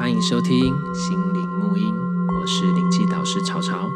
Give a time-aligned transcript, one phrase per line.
[0.00, 1.94] 欢迎收听心灵沐音，
[2.34, 3.86] 我是灵气导师潮潮，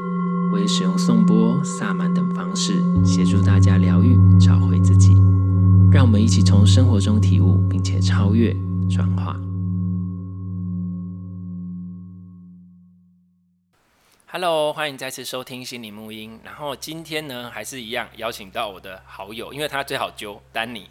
[0.52, 5.14] 我会使用颂钵、萨满等方式协助大家疗愈、找回自己。
[5.90, 8.54] 让我们一起从生活中体悟，并且超越、
[8.86, 9.34] 转化。
[14.36, 16.40] Hello，欢迎再次收听心理沐音。
[16.42, 20.88] 然后今天呢，还是一样邀请到我的好友，因为他最好揪，丹尼。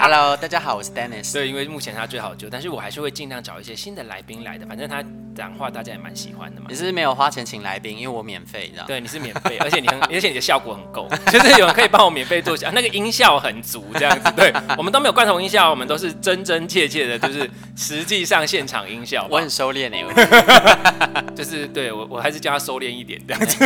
[0.00, 1.32] Hello，大家好，我是 Dennis。
[1.34, 4.64] 对，因为目前他最好揪，但是我还是会尽量找一些新的来宾来的。
[4.66, 5.02] 反正他
[5.34, 6.68] 讲话大家也蛮喜欢的嘛。
[6.70, 8.86] 你是没有花钱请来宾，因为我免费，这样。
[8.86, 14.32] 对，你是免费，而且你很， 而且你的效果很够，就是有人可以帮我免费做下， 那个音效很足，这样子。
[14.36, 19.26] 对，我们都没有罐头音效，我们都是真真切切的，就是实际上现场音效。
[19.28, 22.60] 我很收敛哎， 就是对我，我还是叫他。
[22.60, 23.64] 收敛一点这样子，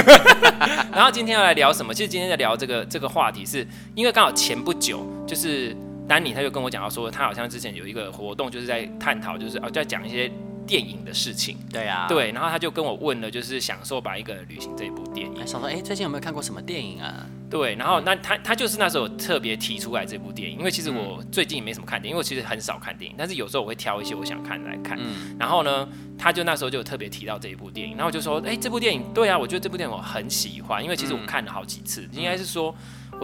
[0.92, 1.92] 然后今天要来聊什么？
[1.92, 5.76] 其实今天在聊这个这个话题，是因为刚好前不久，就是
[6.08, 10.30] 丹尼他就跟我讲到说，他好像之前有一个活动，就是在探讨，就是哦在讲一些
[10.66, 11.56] 电影的事情。
[11.72, 15.46] 对啊，对，然后他就跟我问了，就是享受吧一个旅行这一部电影。
[15.46, 17.26] 想说，哎，最近有没有看过什么电影啊？
[17.50, 24.98] 对，然后那他他就是那时候特别提出来这部电影，因为其实我最近也没什么看电影，因为我其实很少看电影，但是有时候我会挑一些我想看来看。
[25.00, 32.74] 嗯，然后呢，他就那时候就特别提到这一部电影，然后我就说，哎，这部电影，对啊，我觉得这部电影我很喜欢，因为其实我看了好几次，嗯、应该是说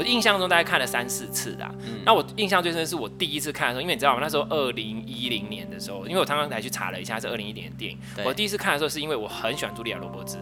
[0.01, 1.71] 我印象中大概看了三四次啦。
[1.81, 4.21] 嗯，那我印象最深的是我第一次看的时候，因为你知道吗？
[4.23, 10.39] 那时候二零一零年的时候，因为我刚刚才去查了一下是二零一零年的电影，我第一次看的时候是因为我很喜欢茱莉亚·罗伯兹。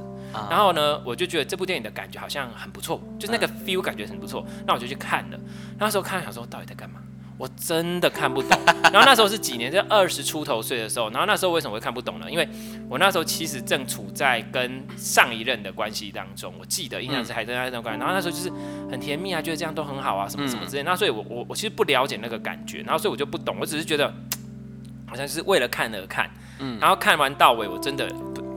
[0.48, 4.46] 然后呢，我就觉得这部电影的感觉好像很不错，就是那个 feel 感觉很不错。
[4.64, 5.40] 那我就去看了。
[5.76, 7.00] 那时候看，想说到底在干嘛？
[7.38, 8.60] 我真的看不懂。
[8.92, 9.70] 然后那时候是几年？
[9.70, 11.08] 在二十出头岁的时候。
[11.10, 12.28] 然后那时候为什么会看不懂呢？
[12.28, 12.46] 因为
[12.88, 16.52] 我那时候其实正处在跟上一任的关系当中。
[16.58, 18.00] 我记得印象是还在那段关系。
[18.00, 18.50] 然后那时候就是
[18.90, 20.82] 很甜蜜啊，觉得这样都很好啊，什么什么之类。
[20.82, 22.78] 那所以我我我其实不了解那个感觉。
[22.82, 23.56] 然后所以我就不懂。
[23.60, 24.12] 我只是觉得
[25.06, 26.28] 好像是为了看而看。
[26.58, 26.76] 嗯。
[26.80, 28.10] 然后看完到尾，我真的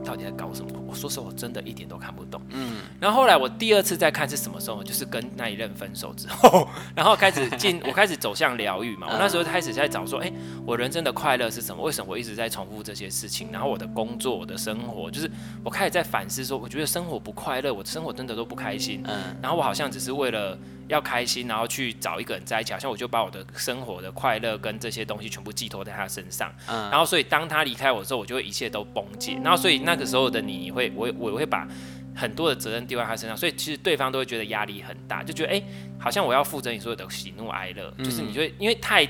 [0.04, 0.70] 到底在搞什么？
[0.88, 2.42] 我说实话，我真的一点都看不懂。
[2.50, 2.71] 嗯，
[3.02, 4.80] 然后后来我第二次再看是什么时候？
[4.84, 9.08] 就是跟那一任分手之后， 然后开始进， 我开始走向疗愈嘛。
[9.10, 10.32] 我那时候开始在找说，哎，
[10.64, 11.82] 我人生的快乐是什么？
[11.82, 13.48] 为什么我一直在重复这些事情？
[13.50, 15.28] 然后我的工作、我的生活，就是
[15.64, 19.02] 我开始在反思说，我觉得生活不快乐，我的生活真的都不开心。
[19.04, 20.56] 嗯，然后我好像只是为了。
[20.88, 26.52] 要开心，然后去找一个人在一起，好像我就把我的生活的快乐跟这些东西全部寄托在他身上。
[26.66, 29.38] 嗯，然后所以当他离开我之后，我就会一切都崩解。
[29.42, 31.66] 然后所以那个时候的你会，我我会把
[32.14, 35.62] 很多的责任丢在他身上，所以其实对方都会觉得压力很大，就觉得哎，
[35.98, 39.06] 好像我要负责你所有的喜怒哀乐，嗯、就是你就会因为太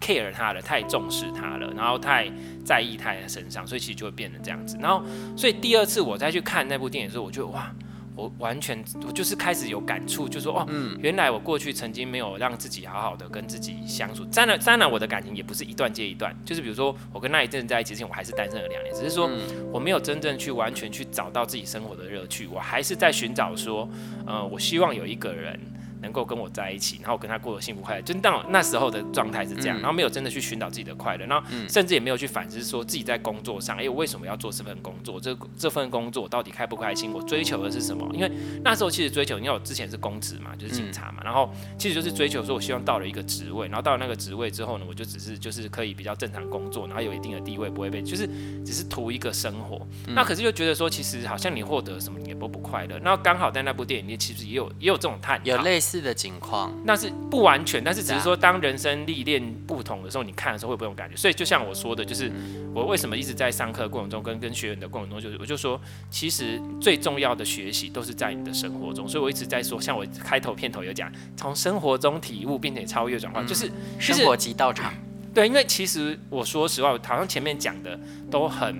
[0.00, 2.30] care 他了，太重视他了，然后太
[2.64, 4.76] 在意他的身上，所以其实就会变成这样子。
[4.80, 5.04] 然后
[5.36, 7.72] 所以第二次我再去看那部电影的时候，我觉得哇。
[8.14, 14.24] 我完全，我就是开始有感触，就说哦，嗯、原来我过去曾经没有让自己好好的跟自己相处。
[14.26, 19.30] 当然，当然，我的感情也不是一段接一段，就是比如说我跟那一阵在一起之前，我还是单身了两年，只是说
[19.72, 23.88] 我没有真正去完全去找到自己生活的乐趣，我还是在寻找说，
[24.26, 25.58] 呃，我希望有一个人。
[26.02, 35.20] 能够跟我在一起，然后跟他过得幸福快乐，就到那时候的状态是这样，嗯、然后没有真的去寻找自己的快乐，然后甚至也没有去反思说自己在工作上，哎，我为什么要做这份工作？
[35.20, 37.12] 这这份工作到底开不开心？
[37.12, 38.08] 我追求的是什么？
[38.12, 38.30] 因为
[38.64, 48.28] 那时候其实追求，因为我之前是公职嘛，就是警察嘛，嗯、然后其实就是追求说，我希望到了一个职位，然后到了那个职位之后呢，我就只是就是可以比较正常工作，然后有一定的地位，不会被就是
[48.64, 49.86] 只是图一个生活。
[50.06, 52.98] 嗯、那可是又觉得说，其实好像你获得什么，你也不不快乐。
[53.02, 56.72] 那刚好在那部电影里，其实也有也有这种探讨，有类似的情况。
[56.84, 61.16] 那是不完全，但是只是说，当人生历练不同的时候，你看的时候会不会有感觉？
[61.16, 62.30] 所以就像我说的，就是
[62.74, 65.80] 我为什么一直在上课过程中跟跟学员的过程中，就是我就说，
[66.10, 69.08] 其实最重要的学习都是在你的生活中。
[69.08, 74.94] 所以我一直在说，像我开头片头有讲，从生活中体悟，并且超越转化，就是生活即道场。
[75.34, 77.98] 对，因为其实我说实话，我好像前面讲的
[78.30, 78.76] 都很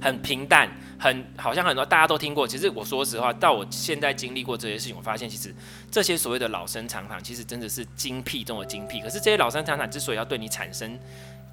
[0.00, 0.68] 很平淡。
[1.00, 5.54] 很好像很多大家都听过，其实我说实话，到我现在经历过这些事情，我发现其实
[5.90, 9.00] 这些所谓的老生常谈，其实真的是精辟中的精辟。
[9.00, 10.98] 可是这些老生常谈之所以要对你产生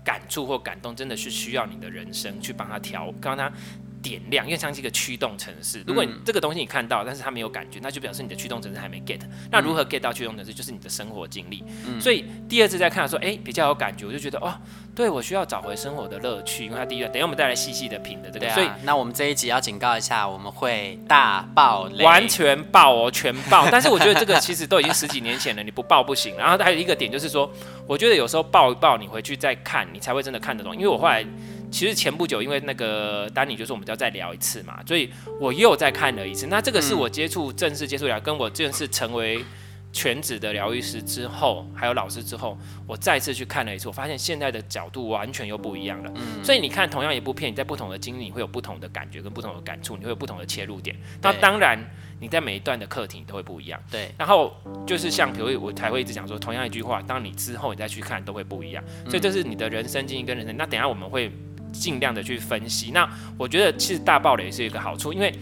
[0.03, 3.51] 感触或感动，真的是需要你的人生去帮他调，帮他。
[3.99, 5.83] 点亮，因为像是一个驱动城市。
[5.85, 9.19] 如果你这个东西你看到，但是他没有感觉，那就表示你的驱动城市还没 get。
[9.51, 11.63] 那如何 get 到驱动城市，就是你的生活经历。
[11.85, 14.53] 嗯、所以第二次再看的时候，哎，比较有感觉，我就觉得哦，
[14.97, 16.65] 对我需要找回生活的乐趣。
[16.65, 18.49] 因为它第一个，等一下我们再来细细的品的这个。
[18.49, 23.67] 啊、所以那我们这一集要警告一下，我们会大爆雷，完全爆哦，全爆。
[23.71, 26.35] 但是我觉得这个其实都已经十几年前了，你不爆不行。
[26.35, 27.47] 然后还有一个点就是说，
[27.85, 30.75] 我觉得有时候爆一爆，你回去再看，你才会真的看得懂。
[30.75, 31.23] 因为我后来。
[31.69, 36.47] 其实前不久，因为那个丹尼就说我们要再聊一次嘛，所以我又再看了一次。
[36.47, 39.43] 那这个是我接触正式接触了，跟我正式成为
[39.91, 46.11] 全职的疗愈师之后，还有老师之后，我再次去看了一次，我发现现在的角度完全又不一样了。
[46.15, 50.95] 嗯，所以你看同样一部片，你在不同的经历，你会有不同的感觉跟不同的感触，你会有不同的切入点。
[51.21, 51.79] 那当然，
[52.19, 53.81] 你在每一段的课题都会不一样。
[53.89, 54.11] 对。
[54.17, 54.55] 然后
[54.85, 58.83] 就是像比如我才会一直讲说，同样一句话，当你之后你再去看，都会不一样。
[59.05, 60.55] 所以这是你的人生经历跟人生。
[60.57, 61.31] 那等下我们会
[61.71, 62.91] 尽量的去分析。
[62.91, 65.33] 那我觉得其实大爆雷是一个好处，因为。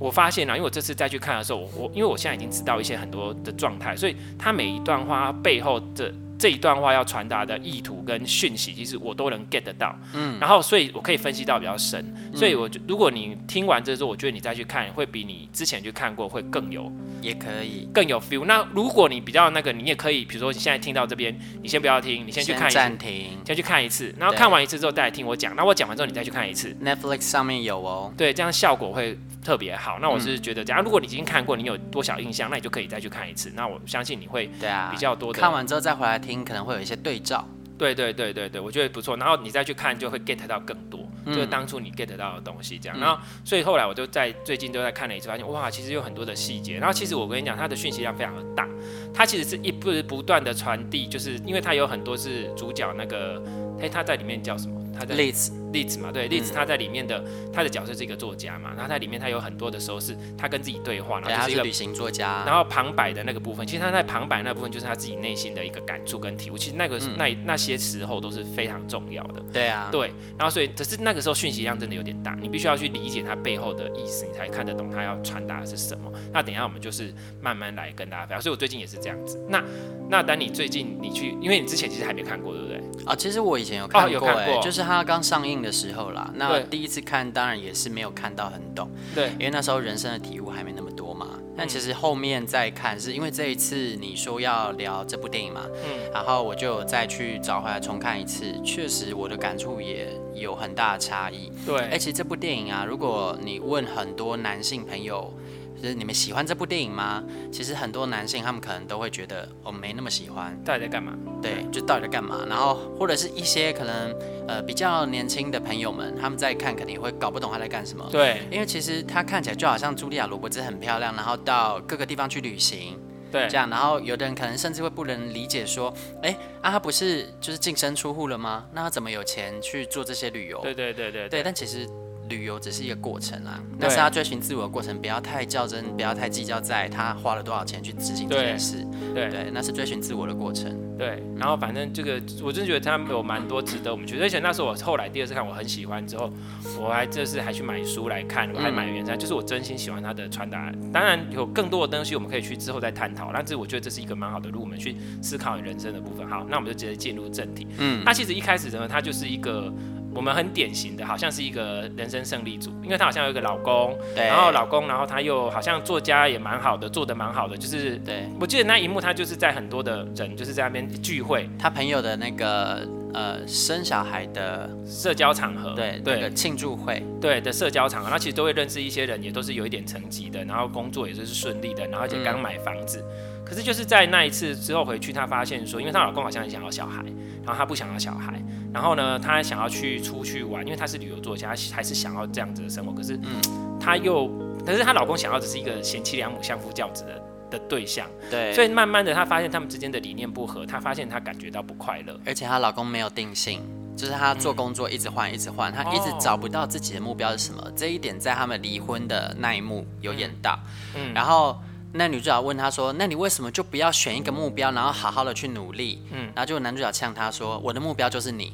[0.00, 9.94] 我发现了，因为我这次再去看的时候，我我因为我现在已经知道一些很多的状态，所以他每一段话背后的这一段话要传达的意图跟讯息，其实我都能 get 得到。
[10.14, 12.02] 嗯，然后所以我可以分析到比较深。
[12.34, 18.46] 所以我如果你听完这之后，我觉得你再去看，会比你之前去看过会更有，也可以更有 feel。
[18.46, 25.54] 那如果你比较那个，你也可以，比如说你现在听到这边，你先不要听，你先去看一次，暂停，先去看一次，然后看完一次之后再来听我讲。
[25.54, 28.14] 那我讲完之后你再去看一次，Netflix 上面有哦。
[28.16, 29.18] 对，这样效果会。
[29.42, 33.50] 特别好，那我是觉得，假如如果你已经看过，你有多少印象，那你就可以再去看一次。
[33.54, 35.40] 那我相信你会对啊比较多的。
[35.40, 37.46] 看完之后再回来听，可能会有一些对照。
[37.78, 39.16] 对对对对对，我觉得不错。
[39.16, 42.98] 然后你再去看，就会 get 到更多，嗯、就是当初你 get 到的东西这样。
[42.98, 46.76] 嗯、然后所以后来我就在最近都在看了一次，发现哇，其实有很多的细节。
[46.76, 48.68] 然后其实我跟你讲，它的讯息量非常的大，
[49.14, 53.42] 它其实是一不不断的传递，就是因为它有很多是主角那个，
[53.80, 54.78] 哎，他在里面叫什么？
[55.00, 55.50] 他在例子。
[55.70, 69.40] 例子嘛，对，例子他在里面的、嗯、他的角色是一个作家嘛，然后在里面他有很多的时候是他跟自己对话，然后是一个旅行作家，然后旁白的那个部分，其实他在旁白那部分就是他自己内心的一个感触跟体悟，其实那个、嗯、那那些时候都是非常重要的。
[69.52, 76.10] 对啊，对，然后所以只是那个时候讯息量真的有点大，你必须要去理解他背后的意思，你才看得懂他要传达的是什么。
[76.32, 79.40] 那等一下我们就是慢慢来跟大家分享，所以我最近也是这样子。
[79.48, 79.62] 那
[80.08, 82.80] 那等你最近你去，因为你之前其实还没看过，对不对？
[83.06, 86.30] 啊，其实我以前有看过、欸，哦、有看过，就是他刚上映的时候啦。
[86.34, 91.28] 那第一次看当然也是没有看到很懂，对，因为那时候人生的体悟还没那么多嘛。
[91.56, 101.52] 但其实后面再看，是因为这一次你说要聊这部电影嘛，嗯，然后我就再去找回来重看一次，确实我的感触也有很大的差异。
[101.66, 105.32] 对，而且这部电影啊，如果你问很多男性朋友。
[105.80, 107.24] 就是你们喜欢这部电影吗？
[107.50, 110.54] 其实很多男性他们可能都会觉得我、哦、没那么喜欢。
[110.62, 111.14] 到底在干嘛？
[111.40, 112.44] 对，就到底在干嘛？
[112.46, 114.14] 然后或者是一些可能
[114.46, 118.06] 呃比较年轻的朋友们，他们在看肯定会搞不懂他在干什么。
[118.12, 122.98] 对，因为其实他看起来就好像茱莉亚·罗伯兹很漂亮，然后到各个地方去旅行。
[123.32, 128.66] 对，这样，然后有的人可能甚至会不能理解说，哎，啊他不是就是净身出户了吗？
[128.74, 130.60] 那他怎么有钱去做这些旅游？
[130.60, 131.88] 对对对对对，对，但其实。
[132.30, 138.86] 旅游只是一个过程啊，那是他追寻自我的过程，不要太较真，不要太计较在他花了多少钱去执行这件事。
[139.12, 140.74] 对对，那是追寻自我的过程。
[140.96, 144.18] 对，然后反正这个，我真的觉得他有蛮多值得我们去。
[144.20, 146.30] 而且那时候我后来第二次看，我很喜欢之后，
[146.78, 150.72] 我还这次还去买书来看，我还买原著，就是我真心喜欢他的传达。
[150.92, 156.28] 当然有更多的东西我们可以去之后再探讨，但是我觉得这是一个蛮好的路，我们去思考人生的部分。
[156.28, 157.66] 好，那我们就直接进入正题。
[157.78, 159.72] 嗯，他其实一开始呢，他就是一个。
[160.12, 164.26] 我们很典型的，好像是一个人生胜利组，因为她好像有一个老公，对。
[164.26, 168.28] 然后老公，然后她又好像作家也蛮好的，做的蛮好的，就是，对。
[168.40, 176.30] 我记得那一幕，她就是在很多的人就是在那边聚会，她朋友的那个呃生小孩的社交场合，对对。
[176.34, 187.04] 庆祝会，对的社交场合，那其实都会认识一些人，也都是有一点成绩的，然后工作也就是顺利的，然后而且刚买房子，嗯、可是就是在那一次之后回去，她发现说，因为她老公好像很想要小孩，
[187.44, 188.42] 然后她不想要小孩。
[188.72, 192.92] 然后呢，他想要去出去玩，因为他是旅游作家，还是想要这样子的生活。
[192.92, 194.28] 可是，嗯，他又，
[194.64, 198.06] 可是她老公想要的是一个贤妻良母、相夫教子的的对象。
[198.30, 202.18] 对，所以慢慢的，她发现他们之间的理念不合，她发现她感觉到不快乐。
[202.24, 203.60] 而且她老公没有定性，
[203.96, 207.60] 就是她做工作一直换，一直换，她一直找不到自己的目标是什么。
[207.62, 210.58] 哦、这一点在他们离婚的那一幕有演到。
[210.94, 211.58] 嗯，然后。
[211.92, 218.52] 那女主角问他说：“那你为什么就不要选一个目标，然后好好的去努力？”嗯，然后就男主角呛他说：“我的目标就是你。”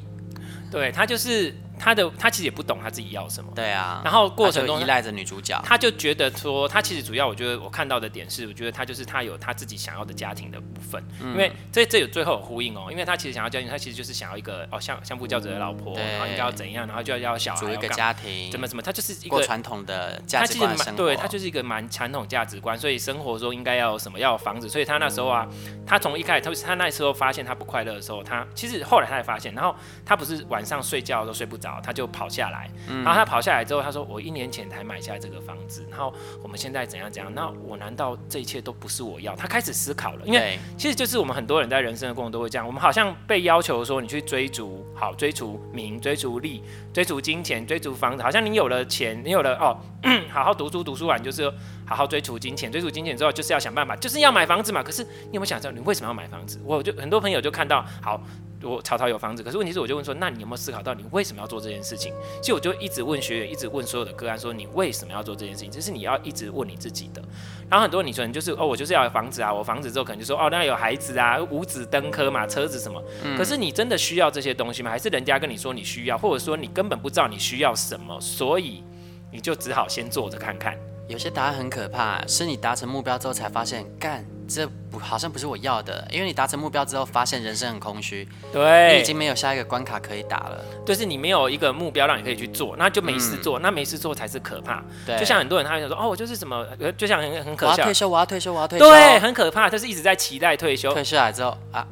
[0.71, 1.55] 对，他就是。
[1.79, 25.47] 他的他其实也不懂他自己要什么，对啊，然后过程中依赖着女主角，他就觉得说，他其实主要我觉得我看到的点是，我觉得他就是他有他自己想要的家庭的部分，嗯、因为这这有最后有呼应哦，因为他其实想要家庭，他其实就是想要一个哦相相夫教子的老婆，然后应该要怎样，然后就要要小孩，组一个家庭，怎么怎么，他就是一个传统的价值观生活，对他就是一个蛮传统价值观，所以生活中应该要有什么，要有房子，所以他那时候啊，
[25.85, 31.66] 他从一开始他他那时候发现他不快乐的时候，他其实后来他才发现，然后他不是晚上睡觉都睡不着。
[31.75, 37.31] 着，他就跑下来，然后他跑下来之后，他说：“我一年前才买下这个房子，然后我们现在怎样怎样？
[37.33, 49.77] 那我难道这一切都不是我要？”他开始思考了，因为其实就是我们很多人在人生的过程都会这样，我们好像被要求说你去追逐好，追逐名，追逐利，追逐金钱，追逐房子，好像你有了钱，你有了哦，
[50.31, 51.51] 好好读书，读书完就是
[51.85, 54.81] 好好追逐金钱，追逐金钱之后就是要想办法，就是要买房子嘛。
[54.81, 56.59] 可是你有没有想知道你为什么要买房子？
[56.63, 58.21] 我就很多朋友就看到好。
[58.63, 62.13] 我曹操有房子，可是问题是，我就问说，那你有没有思考到你为什么要做这件事情？
[62.41, 65.69] 其实我就一直问学员，一直问所有的个案说，你为什么要做这件事情？
[65.69, 67.21] 这是你要一直问你自己的。
[67.69, 73.03] 然后很多你说你就是哦，我就是要有房子啊，我房子之后可能就说哦，那有孩子啊，五子登科嘛，车子什么。
[73.37, 74.89] 可是你真的需要这些东西吗？
[74.89, 78.83] 还是人家跟你说你需要，或者说你根本不知道你需要什么，所以
[79.31, 80.77] 你就只好先做着看看。
[81.07, 84.36] 有些答案很可怕，是你达成目标之后才发现，干。
[84.47, 94.83] 这不好像不是我要的，因为你达成目标之后，发现人生很空虚，对，你已经没有下一个关卡可以打了，就是你没有一个目标让你可以去做，那就没事做，嗯、那没事做才是可怕。
[95.05, 96.65] 对，就像很多人他会想说，哦，我就是什么，
[96.97, 101.85] 就像很很可笑，我要退休，我要退休，我要退休，对，很可怕，就是一直在期待退休，退下来之后啊。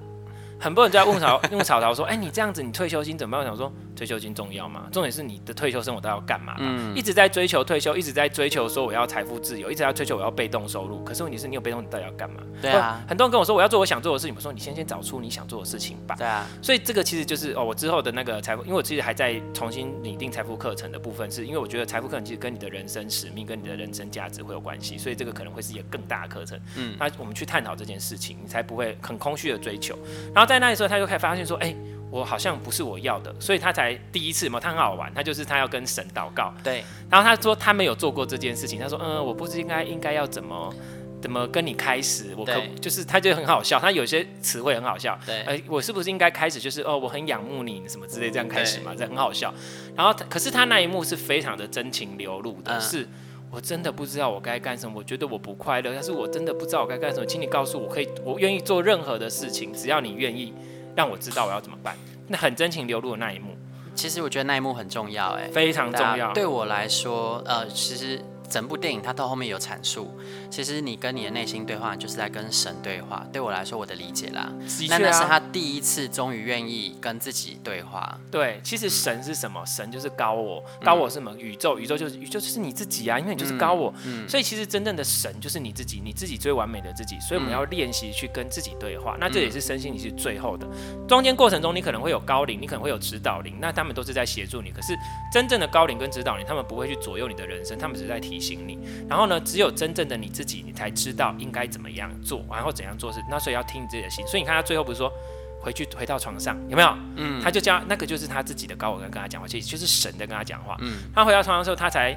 [0.57, 4.87] 很多人就在问曹 问曹操说：“哎、欸，你这样子，你退休金怎么办？”我想说，退休金重要吗？
[4.91, 6.55] 重点是你的退休生活都要干嘛？
[6.59, 11.03] 嗯，一直在追求退休，一直在追求说我要财富自由，一直在追求我要被动收入。
[11.03, 12.41] 可是问题是你有被动，你到底要干嘛？
[12.61, 16.15] 对啊，很多人跟我说我要做我想做的事情，我说你先先找出你想做的事情吧。
[16.15, 26.57] 对啊，所以这个其实就是哦，我之后的那个财富，因为我其实还在重新拟定财富课程的部分，是因为我觉得财富课程其实跟你的人生使命跟你的人生价值会有关系，所以这个可能会是一个更大的课程。
[26.77, 29.97] 嗯，那我们去探讨这件事情，你才不会很空虚的追求。
[30.33, 31.25] 然后在那时候，他就开始。
[31.25, 31.77] 发现说，哎、欸，
[32.15, 40.73] 我好像不是我要的，所以他才第一次嘛，他很好玩，他就是他要跟神祷告，对，然后他说他没有做过这件事情，他说，嗯，我不知应该应该要怎么
[41.21, 49.53] 怎么跟你开始，我可就是他就很好笑，他有些词汇很好笑，对，呃，我是不是应该开始就是哦，我很仰慕你什么之类这样开始嘛，这很好笑，
[49.93, 53.05] 然后可是他那一幕是非常的真情流露的，嗯、是
[53.51, 60.53] 我真的不知道我该干什么，我觉得我不快乐，但是我真的不知道我该干什么，请你告诉我，可以，我愿意做任何的事情，只要你愿意。
[60.95, 61.95] 让我知道我要怎么办。
[62.27, 63.55] 那很真情流露的那一幕，
[63.93, 66.33] 其实我觉得那一幕很重要，哎，非常重要。
[66.33, 68.23] 对我来说，呃，其实。
[68.49, 70.17] 整部电影它到后面有阐述，
[70.49, 73.25] 其实你跟你的内心对话，就是在跟神对话。
[73.31, 74.51] 对我来说，我的理解啦，
[74.89, 78.17] 那那是他第一次终于愿意跟自己对话。
[78.31, 79.61] 对，其实神是什么？
[79.61, 81.35] 嗯、神就是高我，高我是什么？
[81.37, 83.93] 宇宙，宇宙就是宇宙就是你自己啊，因为你就是高我。
[84.05, 84.29] 嗯。
[84.29, 87.19] 所以其实真正的神就是你自己，你自己最完美的自己。
[87.19, 89.15] 所以我们要练习去跟自己对话。
[89.15, 90.67] 嗯、那这也是身心灵是最后的。
[91.07, 94.69] 中间过程中，你可能会有高龄，你可能会有指导灵，那他们都是在协助你。
[94.71, 94.93] 可是
[95.33, 98.35] 真正的高龄跟指导灵，他们不会去左右你的人生，他们只是在提。
[98.45, 98.77] 提醒你，
[99.09, 103.19] 然后呢，只有真正的你自己，你才知道应该怎么样做，然后怎样做事。
[103.27, 104.25] 那所以要听你自己的心。
[104.27, 105.11] 所以你看他最后不是说
[105.59, 106.95] 回去回到床上有没有？
[107.15, 110.77] 嗯，他就叫那个就是他自己的高我跟跟他讲话，其实就是神在跟他讲话。
[110.81, 112.15] 嗯，他回到床上之后，他才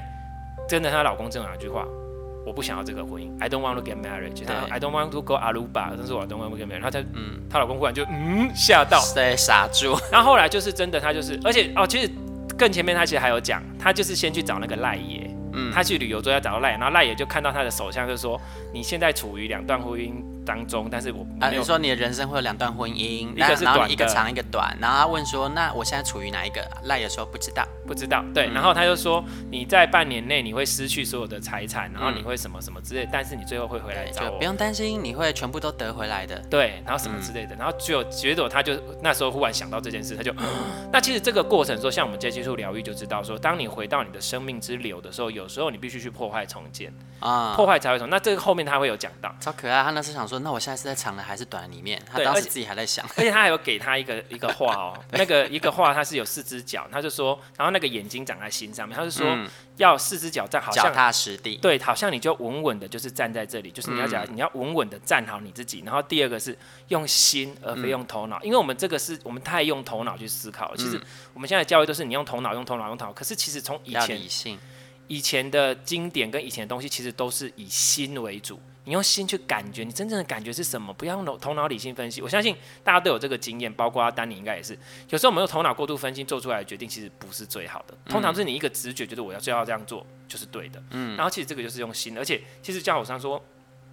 [0.68, 1.86] 真的，她老公这两句话，
[2.44, 6.82] 我不想要这个婚姻，I don't want to get married，对，I don't want to go Aruba，但是我 don't want to get married。
[6.82, 9.96] 他才嗯，她老公忽然就嗯吓到，对，傻住。
[10.12, 12.10] 然后后来就是真的，他就是，而且哦，其实
[12.58, 15.27] 更前面他其实还有讲，他就是先去找那个赖爷。
[15.72, 18.40] 他去旅游都要找到赖，然后赖也就看到他的手相，就说
[18.72, 24.74] 你现在处于两段婚姻当中，但是我没有、啊、说你的人生会有两段婚姻，一个是短，一个长，一个短。
[24.80, 26.66] 然后他问说，那我现在处于哪一个？
[26.84, 28.24] 赖也说不知道，不知道。
[28.34, 36.38] 对，然后他就说你在半年内你会失去所有的财产，然后你会什么什么之类，但是你最后会回来找我，不用担心，你会全部都得回来的。
[36.50, 40.34] 对，然后什么之类的，然后就结果他就那时候忽然想到这件事，他就，
[40.92, 46.08] 那其实这个过程说，像我们接接触疗愈就知道说，当你回到你的生命之流的时候，有时候你必须去。
[46.18, 48.08] 破坏重建啊，破坏才会重。
[48.10, 49.82] 那这个后面他会有讲到，超可爱。
[49.84, 52.00] 他那是想说，那我现在是在长的还是短的里面？
[52.10, 59.26] 他当时自己还在想，而且他还有给他一个一个画哦，那个一个画，他是有四只脚，他就说，然后那个眼睛长在心上面，他就说
[59.76, 61.56] 要四只脚站好，脚踏实地。
[61.56, 65.82] 对，好像你就稳稳的，就是站在这里，就是你要讲，你要稳稳的站好你自己。
[65.84, 66.56] 然后第二个是
[66.88, 70.76] 用心而非用头脑，因为我们这个是我们太用头脑去思考了。
[70.76, 71.00] 其实
[71.34, 73.12] 我们现在教育都是你用头脑，用头脑，用头脑。
[73.12, 74.58] 可是其实从以前。
[75.10, 78.60] 以前的经典跟以前的东西，其实都是以心为主。
[78.88, 80.90] 你用心去感觉，你真正的感觉是什么？
[80.94, 82.22] 不要用头脑理性分析。
[82.22, 84.72] 我相信大家都有这个经验，包括丹尼应该也是。
[85.10, 87.94] 有时候我们用头脑过度分析做出来的决定，其实不是最好的。
[88.06, 90.82] 通常是你一个直觉觉得我要就要这样做就是对的。
[90.92, 91.14] 嗯。
[91.18, 93.44] 然后其实这个就是用心，而且其实教我上说，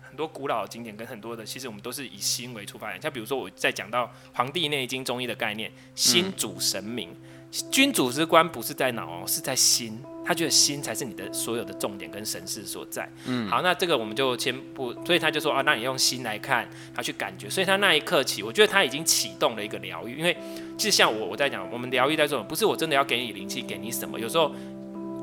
[0.02, 3.02] 很多古老的经典跟很多的，其实我们都是以心为出发点。
[3.02, 7.14] 像比如说我在讲到《黄帝内经》中医的概念，心主神明。
[7.72, 10.00] 君主之官不是在脑哦，是在心。
[10.28, 13.08] 他觉得心才是你的所有的重点跟神识所在。
[13.28, 17.48] 嗯，好，那这个我们就先不，所以他就说啊，那你用心来看，他去感觉。
[17.48, 20.18] 所以他那一刻起，我觉得他已经启动了一个疗愈。
[20.18, 20.36] 因为
[20.80, 24.20] 其实像我我在讲，我们疗愈在这种，不是我真的要给你灵气，给你什么。
[24.20, 24.52] 有时候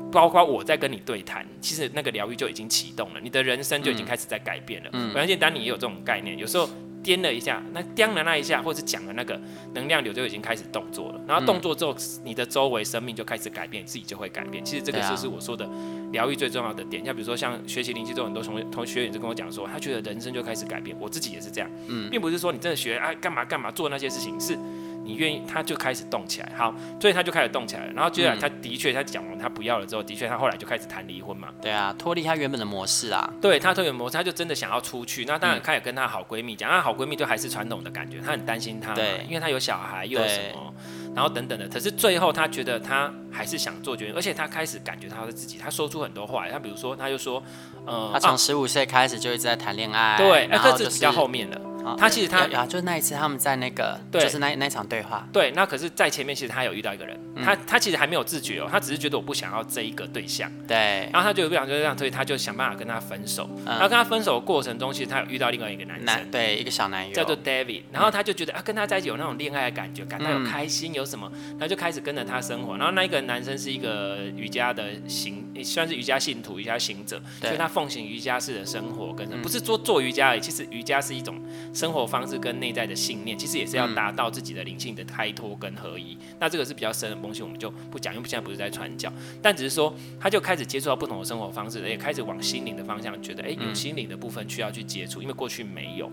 [0.09, 4.89] 包括我在跟你对谈，其实那个疗愈就已经启动了，你的人生就已经开始在改变了。
[4.93, 6.69] 嗯，我相信当你也有这种概念，有时候。
[7.03, 9.39] 颠了一下，那颠了那一下，或是讲的那个
[9.73, 11.21] 能量流就已经开始动作了。
[11.27, 14.63] 然后动作之后，你的周围生命就开始改变，自己就会改变。
[14.63, 15.69] 其实这个就是我说的
[16.11, 17.03] 疗愈最重要的点。
[17.05, 20.95] 像比如说像学习灵气，都很多同同学也就跟我讲说，他觉得人生就开始改变。
[20.99, 24.57] 我自己也是这样，嗯，并不是说你真的学啊干嘛干嘛做那些事情是。
[25.03, 27.93] 你愿意，他就开始动起来，好，所以他就开始动起来了。
[27.93, 31.49] 然后接下来，他的确，他讲完他不要了之后，的确，他后来就开始谈离婚嘛。
[31.61, 33.31] 对啊，脱离他原本的模式啊。
[33.41, 35.25] 对，他脱离模式，他就真的想要出去。
[35.25, 40.73] 那当然，开始跟他好闺蜜讲，她好闺蜜就还是传统的感觉，她很担心他，对，因为她有小孩又有什么，
[41.15, 41.67] 然后等等的。
[41.67, 46.47] 可是最后，他觉得他还是想做决定，而且他开始感觉他是自己，他说出很多话。
[46.49, 47.41] 他比如说，他就说，
[47.85, 51.59] 呃，他从十五岁开始就一直在谈恋爱，对，然后是比较后面的。
[51.97, 55.27] 他其实他啊，就是那一次他们在那个，对，就是那那场对话。
[55.33, 60.49] 对，那可是，在前面其实他有遇到一个人，他他其实还没有自觉哦，他只是觉得我不想要这一个对象。
[60.65, 61.09] 对。
[61.11, 63.49] 然后他就不想就这样，所以他就想办法跟他分手。
[63.65, 67.81] 然后跟他分手的过程中，其实他有遇到另外一个男生，对，一个小男友叫做 David。
[67.91, 72.77] 然后他就觉得啊，跟他在一起有那种恋爱的感觉，感到有开心，有什么，他就开始跟着他生活。
[72.77, 81.39] 然后那一个男生是一个瑜伽的行，算是瑜伽信徒、瑜伽行者，所以他奉行瑜伽式的生活，跟不是说做瑜伽而已，其实瑜伽是一种
[81.73, 82.53] 生活方式跟。
[82.63, 86.13] 内在的信念，其实也是要达到自己的灵性的开脱跟合一。
[86.13, 96.09] 嗯、那这个是比较深的东西，我们就不讲，因为现在不是在传教，但只是说，他就开始接触到不同的生活方式，也开始往心灵的方向，觉得哎、欸，有心灵的部分需要去接触，因为过去没有。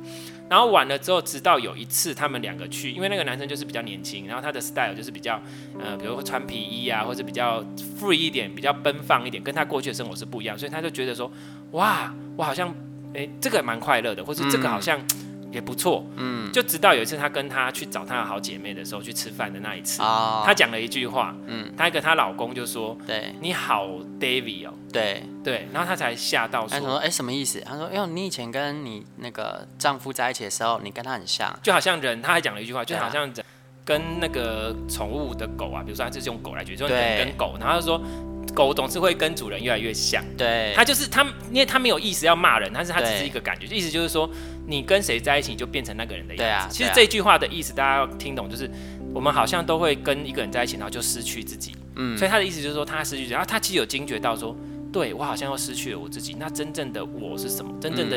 [0.48, 5.40] 然后完了之后，直到有一次他们两个去，因为那个男生就是比较年轻，然后他的 style 就是比较
[5.78, 7.64] 呃，比如说穿皮衣啊，或者比较
[7.98, 11.30] free 一点，比较奔放一点，跟他过去的生活是不一样，所以他就觉得说，
[11.72, 12.68] 哇，我好像
[13.14, 14.98] 哎、欸，这个蛮快乐的，或者这个好像。
[14.98, 15.26] 嗯。
[15.52, 23.88] 也不错，嗯，就直到有一次他跟他去找她的好姐妹的时候，去吃饭的那一次，哦、他讲了一句话，嗯，他跟她老公就说，对，你好
[24.20, 25.24] ，David 哦，对。
[25.42, 27.60] 对，然后她才吓到说，哎、欸，什么意思？
[27.62, 33.44] 她说，哎呦，你以前跟你那个丈夫在一起的时候，你跟他很像，就好像人，他还讲了一句话，就好像人
[33.90, 38.00] 跟那个宠物的狗啊，比如说他就是用狗来举，就人跟狗，然后说。
[38.52, 44.28] 狗总是会跟主人越来越像，对，他就是他，因为他没有意识要骂人，但是他只是一个感觉，意思就是说，
[44.66, 46.42] 你跟谁在一起，你就变成那个人的样子。
[46.42, 48.68] 对啊，其实这句话的意思大家要听懂，就是
[49.14, 51.76] 我们好像都会跟一个人在一起，然后就失去自己。
[51.94, 54.56] 嗯，所以他的意思就是说，他失去，然后他其实有惊觉到说，
[54.92, 57.72] 对我好像又失去了我自己，那真正的我是什么？
[57.80, 58.16] 真正的。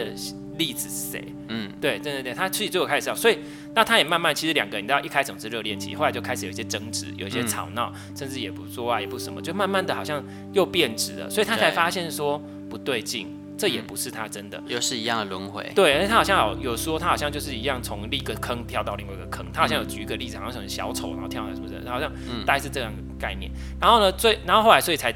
[0.58, 1.24] 例子是谁？
[1.48, 3.40] 嗯，对，对对对，他其实最后开始要，所以
[3.76, 15.72] 那他也慢慢，其实两个人到一开始是热恋期，后来就开始有一些争执，有一些吵闹，嗯、甚至也不说话，也不什么，就慢慢的好像又变质了，所以他才发现说不对劲，这也不是他真的，又是一样的轮回。
[15.76, 22.12] 对，而且他好像有有说，他好像就是一样从另一个坑跳到另外一个坑，他好像有举一个例子，好像什么小丑，然后跳到什么的，好像
[22.46, 23.52] 大概是这样的概念。
[23.80, 25.13] 然后呢，最然后后来所以才。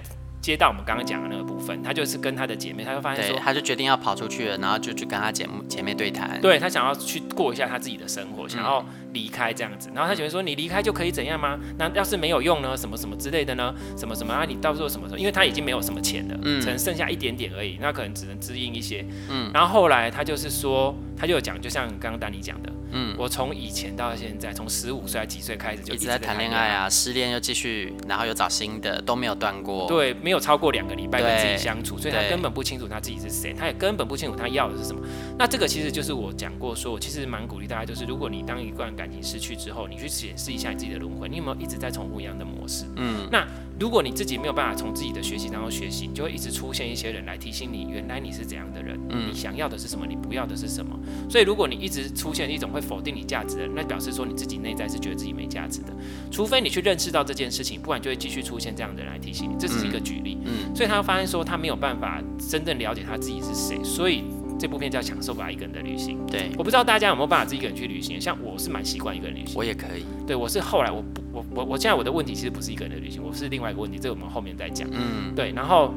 [0.48, 6.40] 接到我们刚刚讲的那个部分，他就是跟他的姐妹，他就发现说，他就决定要跑出去了，然后就去跟他姐姐妹对谈。
[6.40, 8.82] 对，他想要去过一下他自己的生活，想要
[9.12, 9.90] 离开这样子。
[9.94, 11.60] 然后他姐妹说：“你离开就可以怎样吗？
[11.78, 12.78] 那要是没有用呢？
[12.78, 13.76] 什么什么之类的呢？
[13.98, 14.46] 什么什么啊？
[14.48, 15.18] 你到时候什么时候？
[15.20, 19.06] 因为他已经没有什么钱了，嗯，只能剩下一点点而已，那可能只能支应一些。
[19.30, 29.88] 嗯，然后后来他就是说，他就有讲，就像刚刚丹尼讲的。”嗯，我从以前到现在，从十五岁还几岁开始就一直在谈恋爱啊，失恋又继续，然后又找新的，都没有断过。
[29.88, 35.02] 对，没有超过两个礼拜跟自己相处，所以他根本不清楚他自己是谁，他也根本不清楚他要的是什么。
[35.38, 42.86] 那这个其实就是我讲过，说我其实蛮鼓励大家，就是如果你当一段感情失去之后，你去检视一下你自己的轮回，你有没有一直在重复一样的模式？
[42.96, 43.46] 嗯，那
[43.80, 50.98] 如果你自己没有办法从自己的学习当中学习，你就会一直出现一些人来提醒你，原来你是怎样的人，嗯，你想要的是什么，你不要的是什么。
[51.30, 53.68] 所以如果你一直出现一种会否定你价值的。
[53.76, 55.88] 那表示说你自己内在是觉得自己没价值的，
[56.32, 59.56] 除非你去认识到这件事情，不然就会继续出现这样的人来提醒你。
[59.60, 64.24] 这只是一个举例，嗯，所以他发现说他没有办法真正了解他自己是谁，所以
[64.60, 66.20] 这部片叫《享受吧，一个人的旅行》。
[66.32, 70.06] 对，我不知道大家有没有办法自己一个人去旅行，像我是蛮习惯一个人旅行，我也可以。
[70.28, 74.88] 对，我是后来我我我我现在我的问题其实不是一个人的旅行，我是另外一个问题，这个我们后面再讲。
[74.92, 75.94] 嗯，对，然后。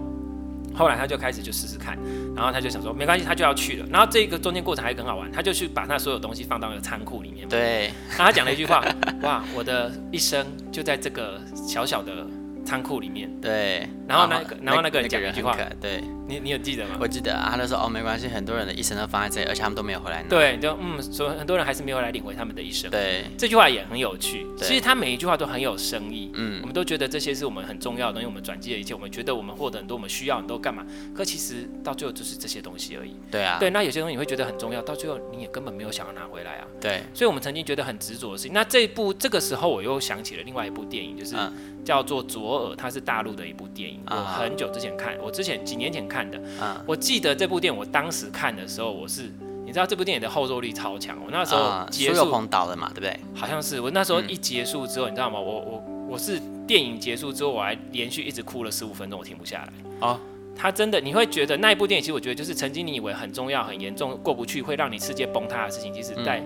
[0.74, 1.98] 后来他就开始就试试看，
[2.34, 3.86] 然后他就想说没关系，他就要去了。
[3.90, 7.48] 然后这个中间过程还很好玩，他就去把他所有东西放到那个仓库里面。
[7.48, 7.90] 对。
[8.10, 8.84] 然后他讲了一句话：
[9.22, 12.26] 哇，我的一生就在这个小小的
[12.64, 13.30] 仓库里面。
[13.40, 13.88] 对。
[14.10, 16.96] 然后那个，然后那个人讲一句话，对，你你有记得吗？
[17.00, 20.28] 我记得啊，他就说哦，没关系，很多人的一生都放在这里，而且他们都没有回来拿。
[20.28, 22.90] 对，就嗯，所以很多人还是没有来领回他们的一生。
[22.90, 24.44] 对，这句话也很有趣。
[24.56, 26.32] 其实他每一句话都很有深意。
[26.34, 30.84] 嗯，我们都觉得这些是我们很重要的东西，我们转机的一切，我们觉得我们获得很多，我们需要很多干嘛？
[31.14, 33.14] 可其实到最后就是这些东西而已。
[33.30, 33.58] 对啊。
[33.60, 36.66] 对，那有些东西你会觉得很重要，到最后你也根本没有想要拿回来啊。
[36.80, 37.02] 对。
[37.14, 38.52] 所以我们曾经觉得很执着的事情。
[38.52, 41.36] 那这一部这个时候我又想起了另外一部电影，就是
[41.84, 46.40] 叫做《左耳》，它是大陆的一部电影，我很久之前看，我之前几年前看的。
[46.86, 49.30] 我记得这部电影，我当时看的时候，我是
[49.64, 51.16] 你知道这部电影的后座力超强。
[51.24, 53.18] 我那时候结束，苏有朋嘛，对不对？
[53.34, 53.80] 好像是。
[53.80, 55.38] 我那时候一结束之后，你知道吗？
[55.38, 59.72] 我我我是电影结束之后，我还连续一直哭了十五分钟，我停不下来。
[60.00, 60.18] 哦，
[60.56, 66.42] 他真的，你会觉得那一部电影，其实我觉得就是曾经你以为很重要、很严重、过不去，会让你世界崩塌的事情，其实在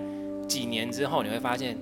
[0.47, 1.75] 几年之后，你会发现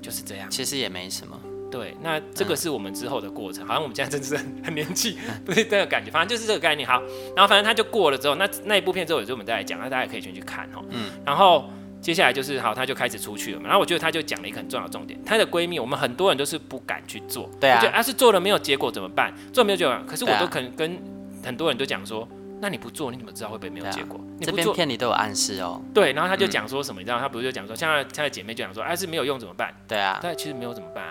[0.00, 0.50] 就是这样。
[0.50, 1.38] 其实也没什么。
[1.72, 6.86] 对，那这个是我们之后的过程，嗯、好像我们现在真的是很很年轻，不是这个感觉，反正就是这个概念。
[6.86, 7.00] 好，
[7.34, 10.84] 然后反正他就过了之后，那那一部片之后，有时候我们再来讲，那大家也可以先去看哈。
[10.90, 11.10] 嗯。
[11.24, 11.64] 然后
[12.02, 13.64] 接下来就是好，他就开始出去了嘛。
[13.68, 19.32] 然后我觉得他就讲了一个很重要的重点，她的闺蜜，我们很多人都是不敢去做，对啊，要是做了没有结果怎么办？
[19.52, 21.00] 做没有结果，可是我都可能跟
[21.42, 22.28] 很多人都讲说，
[22.60, 24.18] 那你不做你怎么知道会不会没有结果？
[24.18, 25.80] 啊、这边片里都有暗示哦。
[25.94, 29.72] 对，然后他就讲说什么，你知道，他不是就讲说，像他他的姐妹就讲说，哎、啊，是没有用怎么办？
[29.86, 31.04] 对啊，但其实没有怎么办？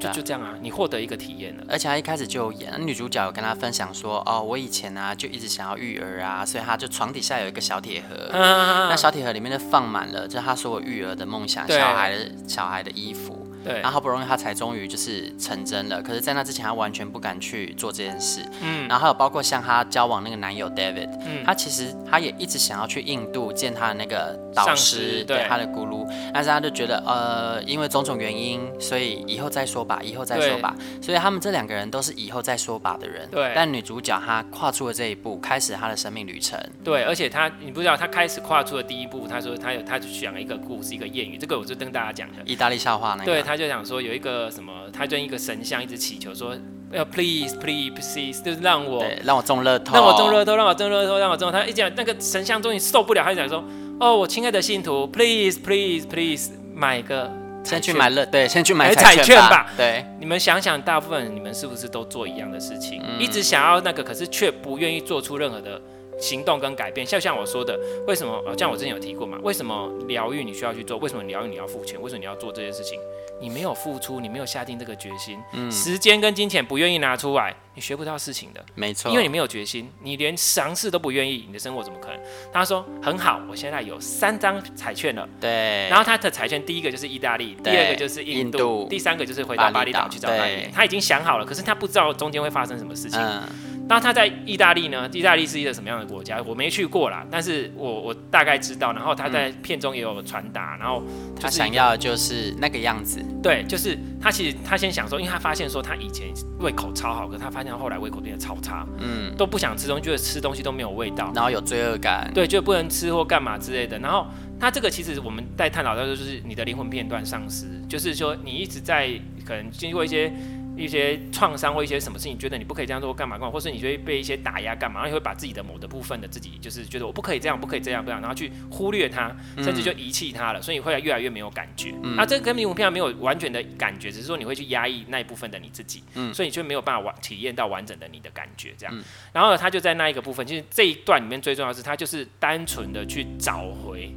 [0.00, 1.64] 就就这样啊，你获得一个体验了。
[1.68, 13.39] 而且他一开始就有演，女主角有跟他分享说，哦，我以前呢、啊、就一直想要育儿啊，所以他就床底下有一个小铁盒，啊、那小铁盒里面就放满了，就是他所有育儿的梦想，小孩的小孩的衣服。
[13.64, 18.40] 对，然后好不容易他才终于就是成真了，可是，在那之前他完全不敢去做这件事。
[18.62, 30.74] 嗯，然后还有包括像他交往那个男友 David，嗯，他其实他也一直想要去印度见他的那个导师，对，对他的咕噜，但是他就觉得呃，因为种种原因，所以以后再说吧，以后再说吧。
[31.02, 33.28] 所以他们这两个人都是以后再说吧的人。
[33.30, 36.58] 对，但女主角她跨出了这一步，开始她的生命旅程。
[36.82, 43.24] 对，而且她你不知道，她开始跨出了第一步，她说她有她就讲了一个故事，一个谚语，这个我就跟大家讲的，意大利笑话那个。
[43.24, 43.42] 对。
[43.50, 46.54] 他就想说有一个什么，他跟一个神像一直祈求说，
[46.92, 51.50] 要 please please please，就是让我让我中乐透，让我中乐透，让我中乐透，让我中。
[51.50, 53.64] 他一讲那个神像终于受不了，他就讲说，
[53.98, 57.28] 哦，我亲爱的信徒，please please please，买个
[57.64, 59.72] 先去买乐，对，先去买彩券吧。
[59.76, 65.82] 对，你们想想，大部分人你们是不是都做一样的事情，嗯、一直想要那个，可是却不愿意做出任何的。
[66.20, 68.42] 行动跟改变，像像我说的，为什么？
[68.46, 70.98] 呃，像我之前有提过嘛，为什么疗愈你需要去做？
[70.98, 72.00] 为什么疗愈你要付钱？
[72.00, 73.00] 为什么你要做这件事情？
[73.40, 78.62] 你没有付出，你没有下定这个决心，嗯，时间跟金钱不愿意拿出来，你学不到事情的。
[78.74, 82.20] 没错，因为你没有决心，你连尝试都不愿意，你的生活怎么可能？
[82.52, 85.26] 他说很好，我现在有三张彩券了。
[85.40, 85.88] 对。
[85.88, 90.44] 然后他的彩券第一个就是意大利，第二个就是印度，第三个就是回到巴厘岛去找他。
[90.74, 93.18] 他已经想好了，可是他不知道中间会发生什么事情。
[93.18, 93.42] 嗯
[93.90, 95.10] 那他在意大利呢？
[95.12, 96.40] 意大利是一个什么样的国家？
[96.46, 98.92] 我没去过啦，但是我我大概知道。
[98.92, 101.02] 然后他在片中也有传达，然后
[101.40, 103.20] 他想要的就是那个样子。
[103.42, 106.28] 对，就是他其实他先想说，因为他发现说他以前
[106.60, 113.98] 胃口超好，可他发现后来胃口变得超差，嗯，都不想吃东西，觉得吃东西都没有味道，然后有罪恶感，对，就不能吃或干嘛之类的。
[113.98, 114.26] 然后
[114.58, 119.10] 他这个其实我们在探讨到就是你的灵魂片段丧失，就是说你一直在
[119.44, 120.32] 可能经过一些。
[120.80, 131.94] 一些创伤或一些什么事情，觉得你不可以这样做，干嘛干嘛，或是你就会被一些打压干嘛，然后你会把自己的某的部分的自己，就是觉得我不可以这样，不可以这样，不这样，然后去忽略它，甚至就遗弃它了，所以你会越来越没有感觉。
[132.02, 138.96] 嗯、那这个跟灵魂片没有完全的感觉，只是说你会去压抑那一部分的你自己，嗯、所以你就没有办法完体验到完整的你的感觉这样。
[138.96, 144.14] 嗯、然后他就在那一个部分，其实这一段里面最重要的是，他就是单纯的去找回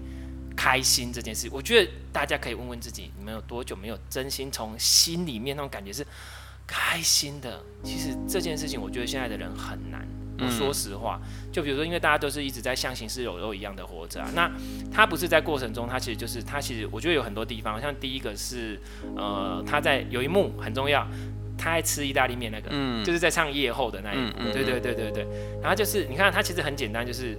[0.56, 1.49] 开心这件事。
[1.52, 6.06] 我觉得大家可以问问自己，你们有多久没有真心从心里面那种感觉是？
[6.65, 10.08] 开心的，其实这件事情，我觉得现在的人很难。
[10.39, 11.21] 我说实话，
[11.52, 14.30] 就比如说，因为大家都是一直在像行尸走肉一样的活着啊。
[14.34, 14.52] 那
[14.91, 18.80] 他不是在过程中，他其实就是他其实，我觉得有很多地方，像第一个是，
[19.15, 21.08] 呃，他在有一幕很重要，
[21.56, 25.28] 他爱吃意大利面那个，嗯，就是在唱夜后的那一幕，对对对对对。
[25.62, 27.38] 然后就是你看，他其实很简单，就是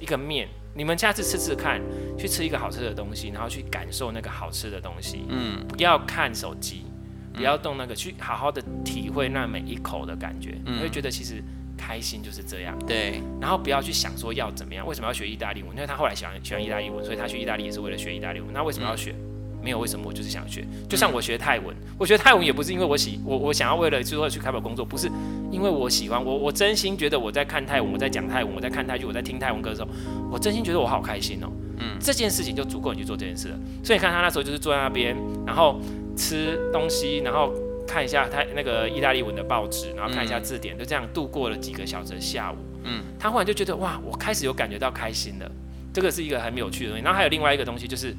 [0.00, 1.82] 一个面，你们下次吃吃看，
[2.16, 6.86] 去吃一个好吃的东西，然后去感受那个好吃的东西，嗯，不要看手机。
[7.32, 11.42] 不要动那个，去好好的体会那每一口的感觉，你会觉得其实
[11.76, 12.78] 开心就是这样。
[12.86, 15.72] 对，然后不要去想说要怎么样，为什么要学意大利文？
[15.74, 18.52] 因为他后来喜欢喜欢意大利文，所以他去意大利也是为了学意大利文。
[18.52, 19.14] 那为什么要学？
[19.62, 20.66] 没有为什么，我就是想学。
[20.88, 25.08] 就像我学泰文，我学泰文也不是因为我喜我我想要为了之后去开表工作，不是
[25.52, 29.88] 因为我喜欢我我真心觉得我在看泰文，我在讲泰文，我在看泰剧，我在听泰文歌的时候，
[30.32, 31.48] 我真心觉得我好开心哦。
[31.78, 33.58] 嗯，这件事情就足够你去做这件事了。
[33.84, 35.16] 所以你看他那时候就是坐在那边，
[35.46, 35.80] 然后。
[36.16, 37.52] 吃东西，然后
[37.86, 42.56] 看一下他那个意大利文的报纸，然后看一下字典，就这样度过了几个小时的下午。
[42.84, 45.50] 嗯，他忽然就觉得哇，我开始有感觉到开心了。
[45.92, 47.04] 这个是一个很有趣的东西。
[47.04, 48.14] 然后还有另外一个东西就是。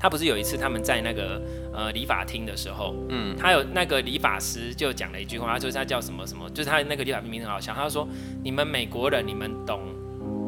[0.00, 1.42] 他不是有一次他们在那个
[1.74, 8.06] 呃理发厅的时候，嗯，他有那个理发师就讲了一句话，他说他叫什么什么，就是他那个理发名很好笑，他说
[8.44, 9.80] 你们美国人你们懂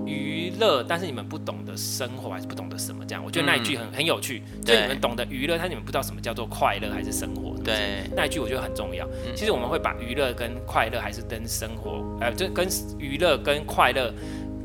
[0.07, 9.09] 娱乐，但是你们不懂得生活还是不懂得什么这样，我觉得那一句很很有趣，就你们懂得娱乐，但是你们不知道什么叫做快乐还是生活，对，那一句我觉得很重要。
[9.35, 14.13] 其实我们会把娱乐跟快乐还是跟生活，呃，就跟娱乐跟快乐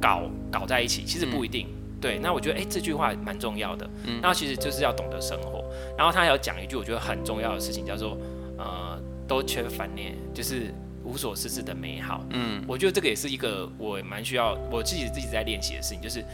[0.01, 1.67] 搞搞在一起，其实不一定。
[2.01, 3.89] 对，那我觉得哎、欸，这句话蛮重要的。
[4.03, 5.63] 嗯，那其实就是要懂得生活。
[5.97, 8.17] 然后他还要讲一句我觉得很重要的事情，叫做
[8.57, 10.71] 呃，都缺反念，就是
[11.05, 12.25] 无所事事的美好。
[12.31, 16.25] 嗯，我觉得这个也是一个我蛮需要我自己自己在练习的事情，就是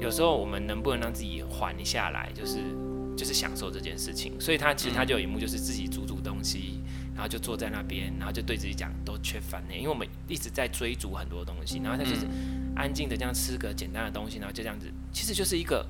[0.00, 2.58] 有时候我们能不能让自己缓下来，就是
[3.16, 4.32] 就是享受这件事情。
[4.40, 6.80] 所以他其实他就有一幕就是自己煮煮东西，
[7.14, 12.26] 然后就坐在那边，然后就对自己讲都缺乏念，因为我们一直在追逐很多东西，然后他就是。
[12.76, 15.86] 安静的这样吃个简单的东西，然后就这样子，其实就是一个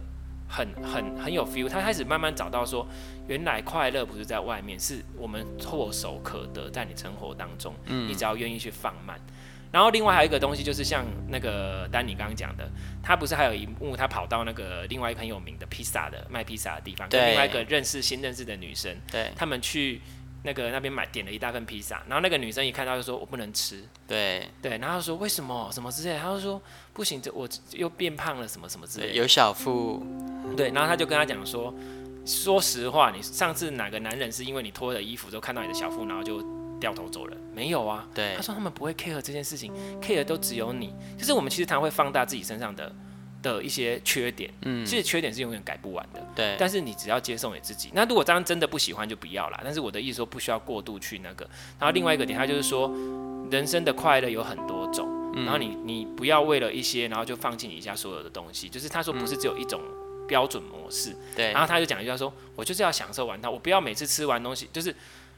[0.48, 1.68] 很很很有 feel。
[1.68, 2.86] 他开始慢慢找到说，
[3.26, 9.18] 原来快乐不是在外面，是我们唾手可得，在你生活当中，嗯，你只要愿意去放慢。
[9.72, 12.70] 然后另外还有一个东西，就是像那个丹尼刚刚讲的，
[13.02, 20.00] 他不是还有一幕，他跑到那个另外一个很有名的披萨的卖披萨的地方，跟另外一个认识新认识的女生，对，他们去。
[20.46, 25.70] 那个那边买点了一大份披萨，然后那个女生一看到就说：“我不能吃。”对对，然后说：“为什么？
[25.72, 26.60] 什么之类的？”他就说
[26.92, 30.04] ：“不行，这我又变胖了，什么什么之类的。”有小腹。
[30.54, 31.74] 对，然后他就跟他讲说
[32.26, 36.42] ：“说实话，你上次哪个男人是因为你脱了衣服之后看到你的小腹，然后就
[36.78, 37.36] 掉头走了？
[37.54, 40.94] 没有啊。”对，他说他们不会 care 这件事情，care 都只有你。
[41.16, 42.92] 就是我们其实常会放大自己身上的。
[43.44, 46.56] 的一些缺点，嗯，其实缺点是永远改不完的，对。
[46.58, 49.60] 但是你只要接受你自己，那如果这样真的不喜欢就不要啦。
[49.62, 51.44] 但是我的意思说，不需要过度去那个。
[51.78, 52.88] 然后另外一个点，他就是说，
[53.50, 55.06] 人生的快乐有很多种，
[55.44, 58.68] 然后你你不要为了一些，然后就放弃你一下所有的东西。
[58.68, 59.78] 就是他说不是只有一种
[60.26, 61.52] 标准模式，对。
[61.52, 64.94] 然后他就讲一句话说，我就是要享受完它，我不要每次吃完东西，就是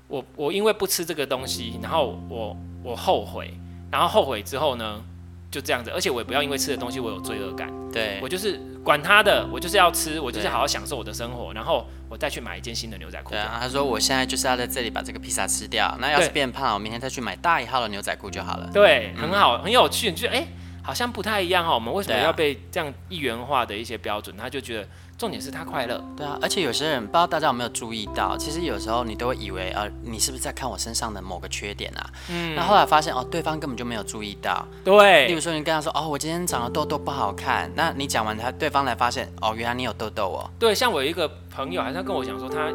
[0.06, 3.52] 我我因为不吃这个东西，然后我我后悔，
[3.90, 5.04] 然后后悔之后呢？
[5.50, 7.72] 就这样子，而且我也不要因为吃的东西我有罪恶感。
[7.92, 13.30] 对，我就是管他的，我就是要吃，我就是好好享受我的生活，然后我再去买一件新的牛仔裤。
[13.30, 18.70] 对啊，他说我现在就是要在这里把这个披萨吃掉，那要是变胖，我明天再去买大一号的牛仔裤就好了。
[18.72, 20.48] 对，很好，很有趣，你就哎、欸，
[20.82, 21.74] 好像不太一样哈。
[21.74, 24.36] 我们为什么要被这样一元化的一些标准？
[24.36, 24.88] 他就觉得。
[25.18, 32.10] 重点是他快乐，对啊，而且有些人不知道大家有没有注意到，其实有时候你都会以为，呃，你是不是在看我身上的某个缺点啊？
[32.28, 34.66] 嗯，那后来发现，哦，对方根本就没有注意到。
[34.84, 40.50] 对，例如说你跟他说，哦，我今天长了痘痘不好看，那你讲完他，对方才发现，哦，原来你有痘痘哦。
[40.58, 42.66] 对，像我有一个朋友，好像跟我讲说他，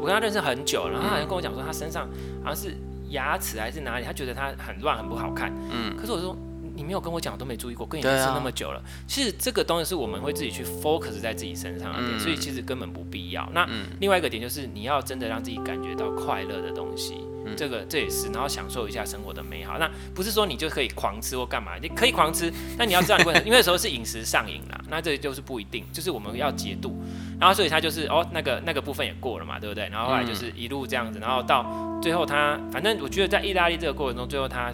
[0.00, 2.08] 我跟他认识很久，然后他好像跟我讲说他身上
[2.42, 2.74] 好像是
[3.10, 5.52] 牙齿还是哪里，他觉得他很乱很不好看。
[5.70, 6.34] 嗯，可是我说。
[6.74, 7.86] 你没有跟我讲，我都没注意过。
[7.86, 13.48] 跟你认识那么久了，啊、其实这个东西是我们会自己去 focus 在自己身上的点，嗯、所以其实根本不必要。
[13.52, 19.78] 那、嗯、另外一个点就是，你要真的让自己感觉到快乐的东西，嗯、这个这也是，然后享受一下生活的美好。
[19.78, 26.96] 那不是说你就可以狂吃或干嘛，你可以狂吃，但你要知道你会， 因为有时候是饮食上瘾啦，那这就是不一定，就是我们要节度。
[27.38, 29.88] 然后所以他就是哦，那个那个部分也过了嘛，对不对？
[29.88, 31.66] 然后后来就是一路这样子，然后到
[32.00, 34.72] 最后他，反正我觉得在意大利这个过程中，最后他。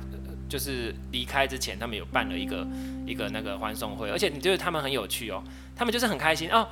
[0.48, 2.66] 就是离开之前，他们有办了一个
[3.06, 5.42] 一个那个欢送会，而且你觉得他们很有趣哦，
[5.76, 6.66] 他们就是很开心哦。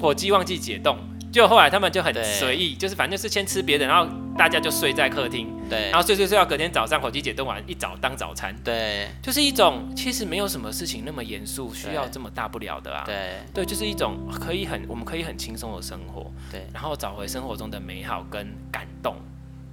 [0.00, 0.98] 火鸡忘记解冻，
[1.32, 19.16] 就后来他们就很随意，就是反正就是先吃别的，然后大家就睡在客厅，对，然后睡睡睡到隔天早上火鸡解冻完一早当早餐，对，就是一种其实没有什么事情那么严肃，需要这么大不了的啊，对，对，就是一种可以很我们可以很轻松的生活，对，然后找回生活中的美好跟感动。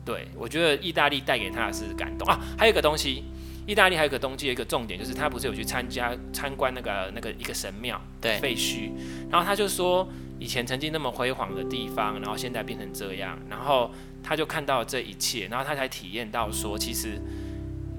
[0.06, 2.40] 对，我觉得意大利带给他的是感动啊。
[2.58, 3.24] 还有一个东西，
[3.66, 8.92] 意大利还有一个东西，有一个重点就是他不是有去参加参观那个那个一个神庙，对，废墟。
[9.30, 10.08] 然后他就说，
[10.40, 13.40] 以前曾经那么辉煌的地方，然后现在变成这样。
[13.50, 17.18] 然后他就看到这一切，然后他才体验到说，其实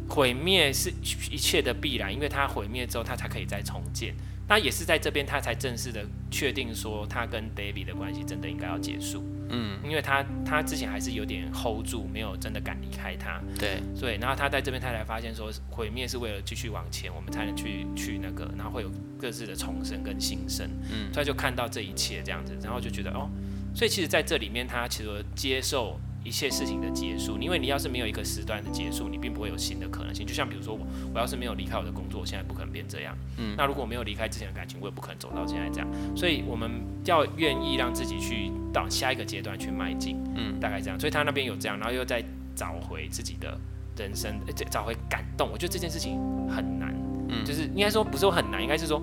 [0.08, 0.92] 毁灭是
[1.30, 4.14] 一切的必然，因为他毁灭之后，他才可以再重建。
[4.46, 9.24] 那也是在这边，他才正式的确定说，他跟 David 的关系真的应该要结束。
[9.48, 13.40] 嗯，因为他他之前还是有点 hold 住，没有真的敢离开他。
[13.58, 20.68] 对，所以然后他在这边，他才发现说，毁灭是为了继续往前，我们才能去去那个，然后会有各自的重生跟新生。
[20.90, 23.30] 嗯，所以就看到这一切这样子，然后就觉得哦，
[23.74, 25.98] 所以其实在这里面，他其实接受。
[26.24, 30.26] 一切事情的结束，因为你要是没有一个时段的结束，你并不会有新的可能性。
[30.26, 33.16] 就像比如说我，我要是没有离开我的工作，我现在不可能变这样。
[33.36, 35.88] 嗯，那如果我没有离开之前的感情，我也不可能走到现在这样。
[36.16, 36.70] 所以我们
[37.04, 40.16] 要愿意让自己去到下一个阶段去迈进。
[40.34, 40.98] 嗯，大概这样。
[40.98, 42.24] 所以他那边有这样，然后又在
[42.56, 43.58] 找回自己的
[43.96, 45.50] 人生，这找回感动。
[45.52, 46.94] 我觉得这件事情很难，
[47.28, 49.02] 嗯，就是应该说不是说很难，应该是说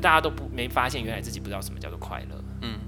[0.00, 2.43] 大家都不没发现原来自己不知道什么叫做快乐，嗯，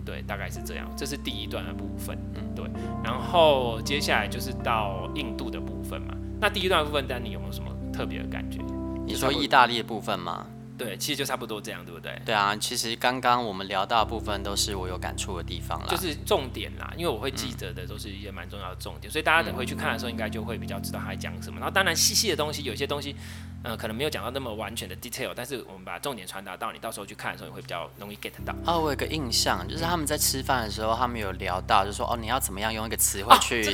[0.06, 0.88] 对，大概是这样。
[0.96, 2.64] 这是第一段的部分，嗯，对。
[3.04, 6.14] 然后接下来就是到印度的部分嘛。
[6.40, 8.60] 那第一段部分，丹尼有没有什么特别的感觉？
[9.04, 10.46] 你说意大利的部分吗？
[10.76, 12.20] 对，其实就差不多这样，对不对？
[12.24, 16.92] 对啊，其实刚刚我们聊到的部分都是我有感触的地方啦，就是重点啦。
[16.96, 21.58] 因为我会记得的都是一些蛮重要的重点，嗯、所以大家等回去看的时候，应该就会比较知道他在讲什么。
[21.58, 23.16] 然后当然细细的东西，有些东西，
[23.62, 28.54] 呃，可能没有讲到那么完全的 detail，但是我们把重点传达到你到时候去看的时候，你会比较容易 get 到。
[28.66, 33.64] 哦，我有个印象，就是他们在吃饭的时候，他们有聊到，就是说哦，你要怎么样用一个词汇去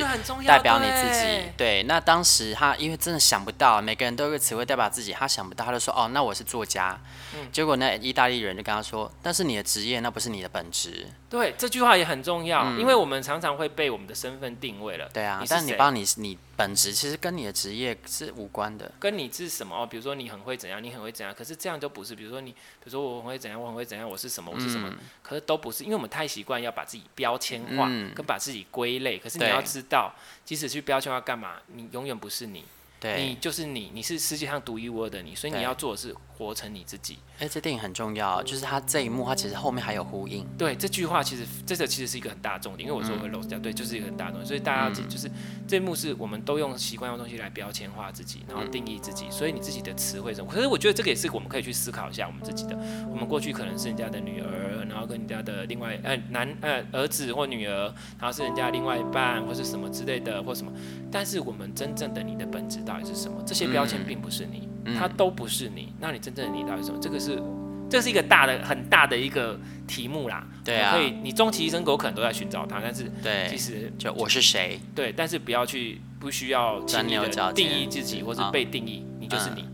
[0.46, 1.26] 代表你自己。
[1.26, 6.91] 哦，对，那当时他因为真的想不到，每个人都有个词汇代表自己，他想不到，他就说哦，那我是作家。
[7.35, 7.76] 嗯，结果。
[7.76, 15.09] 那意大利人就跟他说：“但是你的职业那不是你的本职。”对，这句话也很重要，嗯、因为我们常常会被我们的身份定位了。
[15.12, 18.92] 对啊，但你帮你你本职其实跟你的职业是无关的。
[19.00, 19.87] 跟你是什么哦？
[19.87, 22.14] 比如说你很会怎样，你很会怎样，可是这样都不是。
[22.14, 29.16] 比如说你，比如说我很会怎样，我很会怎样，我是什么，我是什么，嗯、可是都不是，因为我们太习惯要把自己标签化，嗯、跟把自己归类。
[29.18, 30.12] 可是你要知道，
[30.44, 32.62] 即使去标签化干嘛，你永远不是你。
[33.02, 37.18] 对你就是你，你是世界上独一无二的你，所以你要做的是活成你自己。
[37.42, 40.46] 哎，这电影很重要，就是它这一幕，它其实后面还有呼应。
[40.57, 45.28] 对，这句话其实这个其实是一个很大的重点，因为我说会漏掉，对，就是一个很大的东西，所以大家要记，就是
[45.66, 50.52] 这一幕是我们都用习惯用东西来标签化自己，然后定义自己，所以你自己的词汇什么？
[50.52, 52.78] 可是我觉得这个也是我们可以去思考一下我们自己的。
[53.11, 60.72] 我们过去可能是人家的女儿，然后跟人家的另外呃男呃儿子或女儿，然后是人家另外一半或是什么之类的或什么，
[61.11, 63.42] 但是我们真正的你的本质到底是什么？
[63.44, 63.72] 这些。
[63.72, 65.92] 标签并不是你，它都不是你。
[66.00, 66.98] 那你真正的你到底是什么？
[67.00, 67.42] 这个是，
[67.88, 70.46] 这是一个大的、很大的一个题目啦。
[70.64, 72.80] 对啊，所以你终其一生，狗可能都在寻找它。
[72.82, 74.80] 但是，对，其实就我是谁？
[74.94, 79.64] 对，但是不要去，不需要轻易的定义自己，或是被定义，你就是你。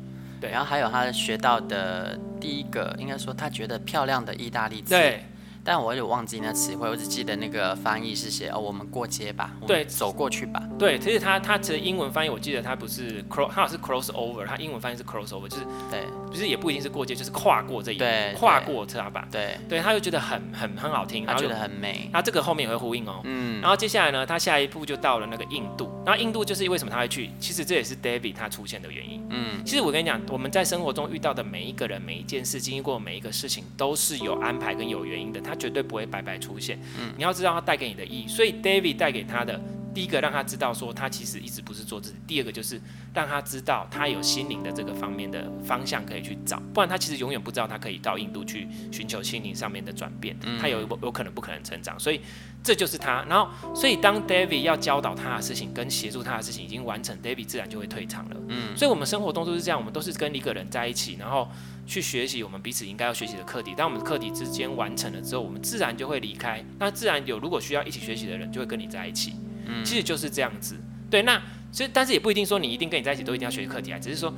[0.41, 0.51] 对。
[0.51, 4.95] 然后还有他学到的第一个，应该说他觉得漂亮的意大利字。
[4.95, 5.25] 对。
[5.69, 10.63] 但我有忘记那词汇，我只记得那个翻译是写哦，我们过街吧，对，走过去吧。
[10.79, 19.29] 对，其实它它其实英文翻译，我记得它不是 cross，它是 cross over，它英文翻译是 cross over，就是对，就是也不一定是过街，就是跨过这一，对，跨过这样吧。
[19.31, 22.09] 对，对，他就觉得很很很好听，他觉得很美。
[22.15, 23.61] 那这个后面也会呼应哦，嗯。
[23.61, 27.29] 然后接下来呢，他下一步就到了那个印度，然后印度就是为什么他会去？
[27.39, 29.23] 其实这也是 David 他出现的原因。
[29.29, 36.39] 嗯，其实我跟你讲，我们在生活中遇到的每一个人、每一件事、经历过每一个事情，都是有安排跟有原因的，他绝对不会白白。
[36.39, 39.61] 出现，嗯，你要知道他带给你的意义，所以 David 带给他的
[39.95, 42.81] 第一个，让他知道说他其实一直不是做自己；第二个就是
[43.13, 52.21] 让他知道他有心灵的这个方面的方向可以去找，不然他其实永远不知道他可以到印度去寻求心灵上面的转变，他有有可能不可能成长，所以
[52.63, 53.25] 这就是他。
[53.29, 58.37] 然后，所以当 David 要教导他的事情跟协助他的事情已经完成，David 自然就会退场了。
[58.49, 61.49] 嗯，所以我们生活中都是这样，我们都是跟一个人在一起，然后。
[61.89, 66.63] 去学习我们彼此应该要学习的课题，当我们的课题之间完成了之后，我们自然就会离开。
[66.79, 69.33] 那自然有如果需要一起学习的人，就会跟你在一起。
[69.69, 70.77] 嗯，其实就是这样子。
[71.09, 74.35] 对，那所以但是也不一定说你一定跟你在一起都一定要学习课题啊，只是说，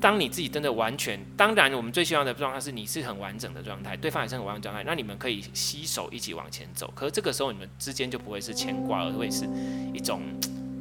[0.00, 6.92] 当你自己真的完全，当然我们最希望的状态是你是很完整的状态，对方也是很完整状态，那你们可以携手一起往前走。
[6.96, 9.48] 可是这个时候你们之间就不会是牵挂，而会是
[9.94, 10.20] 一种。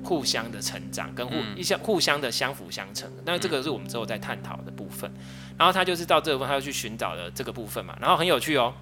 [0.01, 5.11] 互相的成长跟互一相互相的相辅相成，那这个是我们之后在探讨的部分。
[5.57, 7.95] 然后他就是到这个部分，他要去寻找的这个部分嘛。
[7.99, 8.73] 然后很有趣哦，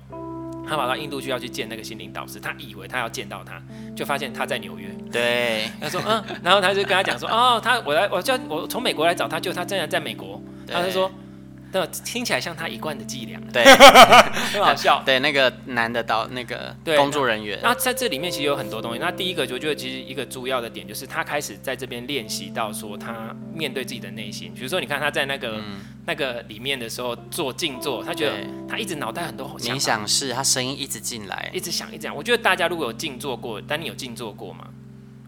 [0.68, 3.62] 他跑到印度去要去见那个心灵导师，他以为他要见到他，
[3.96, 4.90] 就发现他在纽约。
[5.12, 10.42] 对，他说嗯，然后他就跟他讲说，哦，他我来我叫我从美国来找他，就他竟然在美国。
[10.68, 11.10] 他就说。
[11.80, 13.64] 那听起来像他一贯的伎俩，对，
[14.52, 15.02] 很好笑。
[15.06, 17.60] 对，那个男的到那个工作人员。
[17.62, 19.00] 那在这里面其实有很多东西。
[19.00, 24.52] 那第一个，我觉得其实一个主要的点就是他开始在这边练习到说他面对自己的内心。
[24.56, 28.34] 比如说，你看他在那个、嗯、那个里面的时候做静坐，他觉得
[28.68, 32.16] 他一直脑袋很多冥想是，他声音一直进来，一直想一直想。
[32.16, 34.68] 我觉得大家如果有静坐过，但你有静坐过吗？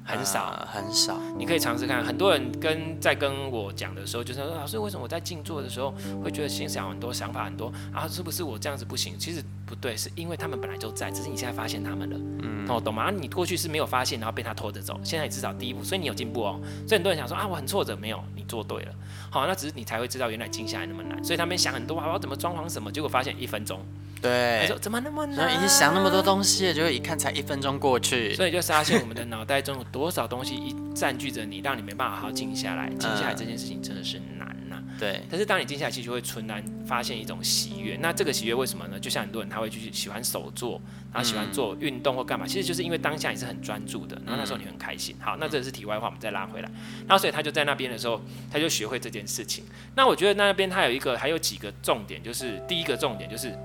[0.10, 1.18] 很少，呃、很少。
[1.38, 2.04] 你可以尝试看。
[2.04, 5.94] 很多人跟在跟我讲的时候，就是说老师，为什么我在静坐的时候
[6.24, 8.08] 会觉得心想很多，想法很多啊？
[8.08, 9.14] 是不是我这样子不行？
[9.20, 12.18] 其实不对，是因为他们本来就在，只是你现在发现他们了。
[12.42, 13.04] 嗯，哦，懂吗？
[13.04, 15.00] 啊、你过去是没有发现，然后被他拖着走。
[15.04, 16.60] 现在你至少第一步，所以你有进步哦。
[16.88, 18.94] 所以很多人想说啊，我很挫折，没有，你做对了。
[19.30, 21.24] 好，那只是你才会知道原来静下来那么难。
[21.24, 23.80] 所以他们想很多啊，我要怎么装潢什么，结果发现一分钟。
[24.22, 25.56] 对，说怎么那么难？
[25.56, 28.34] 已经想那么多东西，结果一看才一分钟过去。
[28.34, 32.90] 所以就发现我们的脑袋中有多少东西一占据着你，让你没办法好好静下来。
[32.90, 34.20] 静下来这件事情真的是。
[35.00, 35.24] 对。
[35.30, 37.98] 但是当你静下来，其实就会纯然发现一种喜悦。
[38.02, 39.00] 那这个喜悦为什么呢？
[39.00, 40.82] 就像很多人他会去喜欢手做，
[41.14, 45.16] 然后喜欢做运动或干嘛，其实就是因为当下你是很专注的，然后那时候你很开心。
[45.20, 46.70] 好，那这是题外话，我们再拉回来。
[47.08, 49.64] 然后所以他就在那边的时候，他就学会这件事情。
[49.96, 53.58] 那我觉得那边他有一个还有几个重点，就是第一个重点就是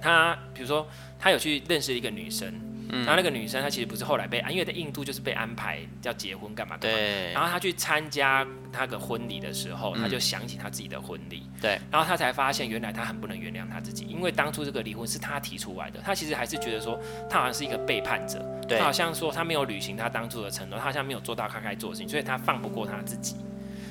[0.00, 0.86] 他，比如说
[1.18, 2.52] 他有去认识一个女生。
[2.90, 6.96] 然后那个女生她其实不是后来被安，因为在印度就是被安排要结婚干嘛干嘛。
[6.96, 7.32] 对。
[7.32, 11.42] 然后她去参加那个婚礼的时候，她就想起她自己的婚礼。
[11.60, 11.78] 对。
[11.90, 16.00] 然后她才发现，原来她很不能原谅她自己，因为当初这个离婚是她提出来的。
[16.00, 18.38] 她其实还是觉得说，她好像是一个背叛者。
[18.68, 18.78] 对。
[18.78, 23.36] 她好像说她没有履行她当初的承诺，她好像没有做到她该做的事情，所以她放不过她自己。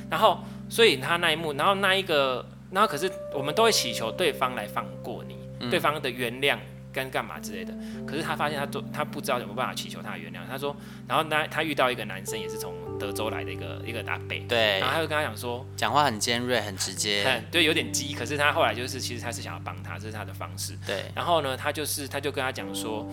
[0.09, 0.39] 然后，
[0.69, 6.57] 所以她那一幕，然后那一个，然后可是我们都会祈求对方来放过你，嗯、对方的原谅。
[6.93, 7.73] 跟干嘛之类的，
[8.05, 10.37] 可是他发现他做他不知道有没有办法祈求他的原谅。
[10.47, 10.75] 他说，
[11.07, 18.13] 然后那他遇到一个男生，也是从德州来的一个一个大北，对，然后他就跟他讲说，讲话很尖锐，很直接，对，有点激。
[18.13, 20.77] 可是他后来就是，其实他是想要帮他，这是他的方式。
[20.85, 23.07] 对，然后呢，他就是他就跟他讲说，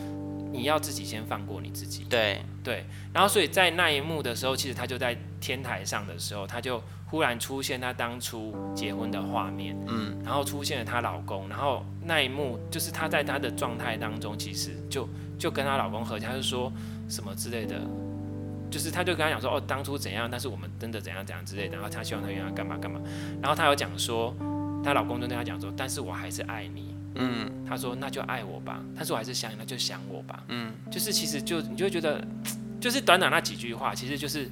[0.53, 2.05] 你要自己先放过你自己。
[2.11, 6.83] 对对，然后所以在那一幕的时候，其实他就在天台上的时候，他就。
[7.11, 16.73] 忽然出现她当初结婚的画面，嗯，然后出现了她老公，然后那一幕就是她在她的状态当中，其实就就跟她老公和解，她就说
[17.09, 17.81] 什么之类的，
[18.71, 23.01] 就是她就跟他讲说，哦，当初怎样，但是我们真的怎样怎样之类的，然后她希望她原来干嘛干嘛，
[23.43, 24.33] 然后她有讲说，
[24.85, 32.25] 她老公就跟她讲说，但是我还是爱你，嗯，她说那就爱我吧，但是我还是想你，那就想我吧，嗯，就是其实就你就会觉得，
[32.81, 34.49] 就是短短那几句话，其实就是。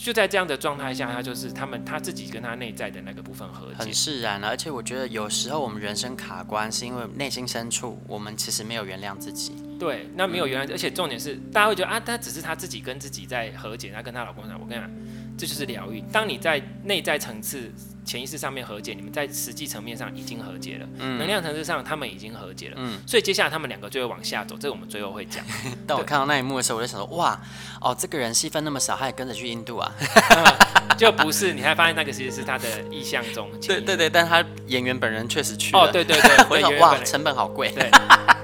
[0.00, 4.42] 就在这样的状态下，他就是他们他自己跟他内在的那个部分和解，很释然。
[4.42, 9.52] 而且我觉得有时候我们人生卡关，是因为内心深处我们其实没有原谅自己。
[9.78, 14.90] 对，那没有原谅，而且重点是大家会觉得啊，他只是他自己跟自己在和解，他跟他老公讲，我跟你讲，
[15.36, 16.02] 这就是疗愈。
[16.12, 17.70] 当你在内在层次。
[18.04, 25.44] 潜意识上面和解，你们在实际层面上已经和解了，嗯、能量层次上他们已经和解了，嗯、所以接下来他们两个就会往下走，这个我们最后会讲。
[25.86, 27.40] 当我看到那一幕的时候，我就想说，哇，
[27.80, 29.92] 哦，这个人戏份那么少，他也跟着去印度啊？
[30.36, 33.48] 嗯、 就不是，你还发现那个其实是他的意象中。
[33.60, 35.82] 对对对，但他演员本人确实去了。
[35.82, 37.70] 哦，对对对， 我想哇，成本好贵。
[37.70, 37.90] 对。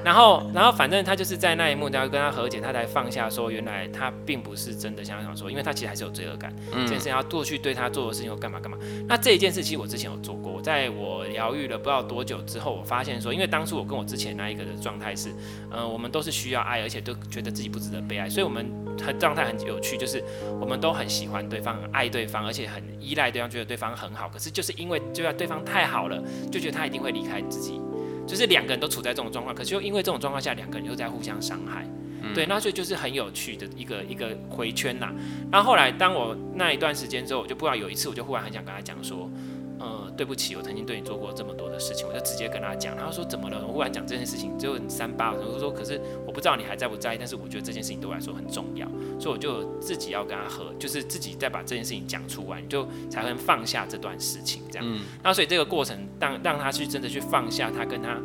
[0.04, 8.78] 然后，然后反正他就是在那一幕，然后跟他和解，他才放下说，原来他并不是真的像他想说，因为他其实还是有罪恶感，嗯、这件事情要过去对他做的事情又干嘛干嘛。
[9.06, 15.30] 那这一件事其实我之前有做过，在我疗愈了不知道多久之后，我发现说，因为当初我跟我之前那一个的状态是，
[15.70, 18.66] 嗯、呃，我们都是需要爱，而且都觉得自己不值得被爱，所以我们
[19.00, 20.22] 很状态很有趣，就是
[20.60, 24.28] 我们都很喜欢对方，很爱对方，而且很依赖对方，觉得对方很好。
[24.28, 27.80] 可是就是因为就要对方太好了，就觉得他一定会离开自己。
[28.26, 31.86] 就是两个人都处在这种状况，可是又因为这种状况下，两个人又在互相伤害，
[32.20, 35.10] 嗯、对，那所以就是很有趣的一个一个回圈呐。
[35.50, 39.30] 然后后来当我那一段时间之后，我就不知道有一次，我就忽然很想跟他讲说。
[40.18, 43.64] 呃，对不起，我曾经对你做过这么多的事情，我就直接跟他讲，他说怎么了？
[43.66, 48.86] 我忽然讲这件事情，就很三八，我就说，可是我不知道你还在不在意，但是我觉得这件事情对我来说很重要，
[49.20, 54.84] 所以我就自己要跟他和，就是自己再把这件事情讲出来，就才能放下这段事情，这样。
[54.86, 58.18] 嗯、那所以这个过程，让让他去真的去放下他跟他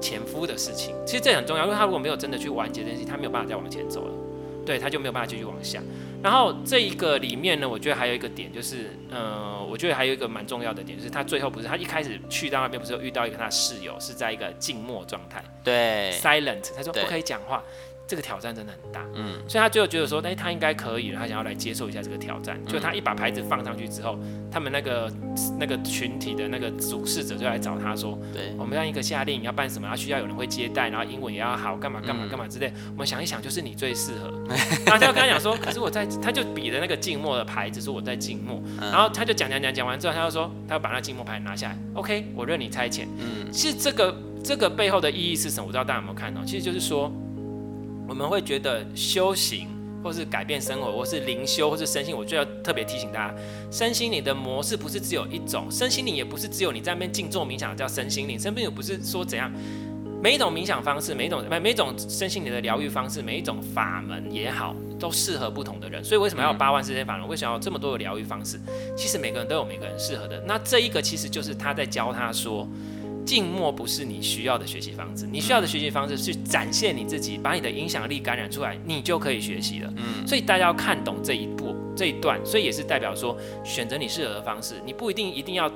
[0.00, 4.12] 前夫的事情，其实这很重要，因为他如果没有真的去完结这件事情，他没有办法再往前走了，
[4.70, 5.82] 对，他就没有办法继续往下。
[6.22, 17.64] 然后这一个里面呢，我觉得还有一个点就是，呃，我觉得还有一个蛮重要的点，就是他最后不是他一开始去到那边，不是有遇到一个他室友是在一个静默状态，对，silent，他说不可以讲话。
[18.10, 22.58] 这个挑战真的很大，嗯，所以他最后觉得说，哎，他应该可以了，他想要来接受一下这个挑战。
[22.66, 24.18] 就他一把牌子放上去之后，
[24.50, 25.08] 他们那个
[25.60, 32.72] 那个群体的那个主事者就来找他说，对，我们要一个夏令营要办什么，要需要有人会接待，然后英文也要好，干嘛干嘛干嘛之类。
[32.90, 34.28] 我们想一想，就是你最适合。
[34.84, 38.60] 然后他就跟他讲说，可是我在，他就比了那个静默的牌子，说我在静默。
[38.80, 43.06] 然后他就讲讲讲讲完之后，他就说，他要把那静默牌拿下来，OK，我任你差遣。
[43.18, 45.62] 嗯，其实这个这个背后的意义是什么？
[45.62, 47.08] 我不知道大家有没有看到，其实就是说。
[48.10, 49.68] 我们会觉得修行，
[50.02, 53.34] 或是改变生活，或是灵修，或是身心，我就要特别提醒大家，
[53.70, 59.48] 身心灵的模式不是只有一种，身心灵也不是只有你在那边静坐冥想叫身心灵，身心灵也不是说怎样，
[60.20, 66.02] 每一种冥想方式，每一种每每一种身心灵的疗愈方式，每一种法门也好，都适合不同的人。
[66.02, 67.28] 所以为什么要有八万四千法门？
[67.28, 68.58] 为什么要这么多的疗愈方式？
[68.96, 70.42] 其实每个人都有每个人适合的。
[70.44, 72.68] 那这一个其实就是他在教他说。
[73.24, 79.92] 静默不是你需要的学习方式，你需要的学习方式是展现你自己，把你的影响力感染出来，你就可以学习了。
[79.96, 85.70] 嗯，所以大家要看懂这一步这一段，所以也是代表说，选择你适合的方式，你不一定一定要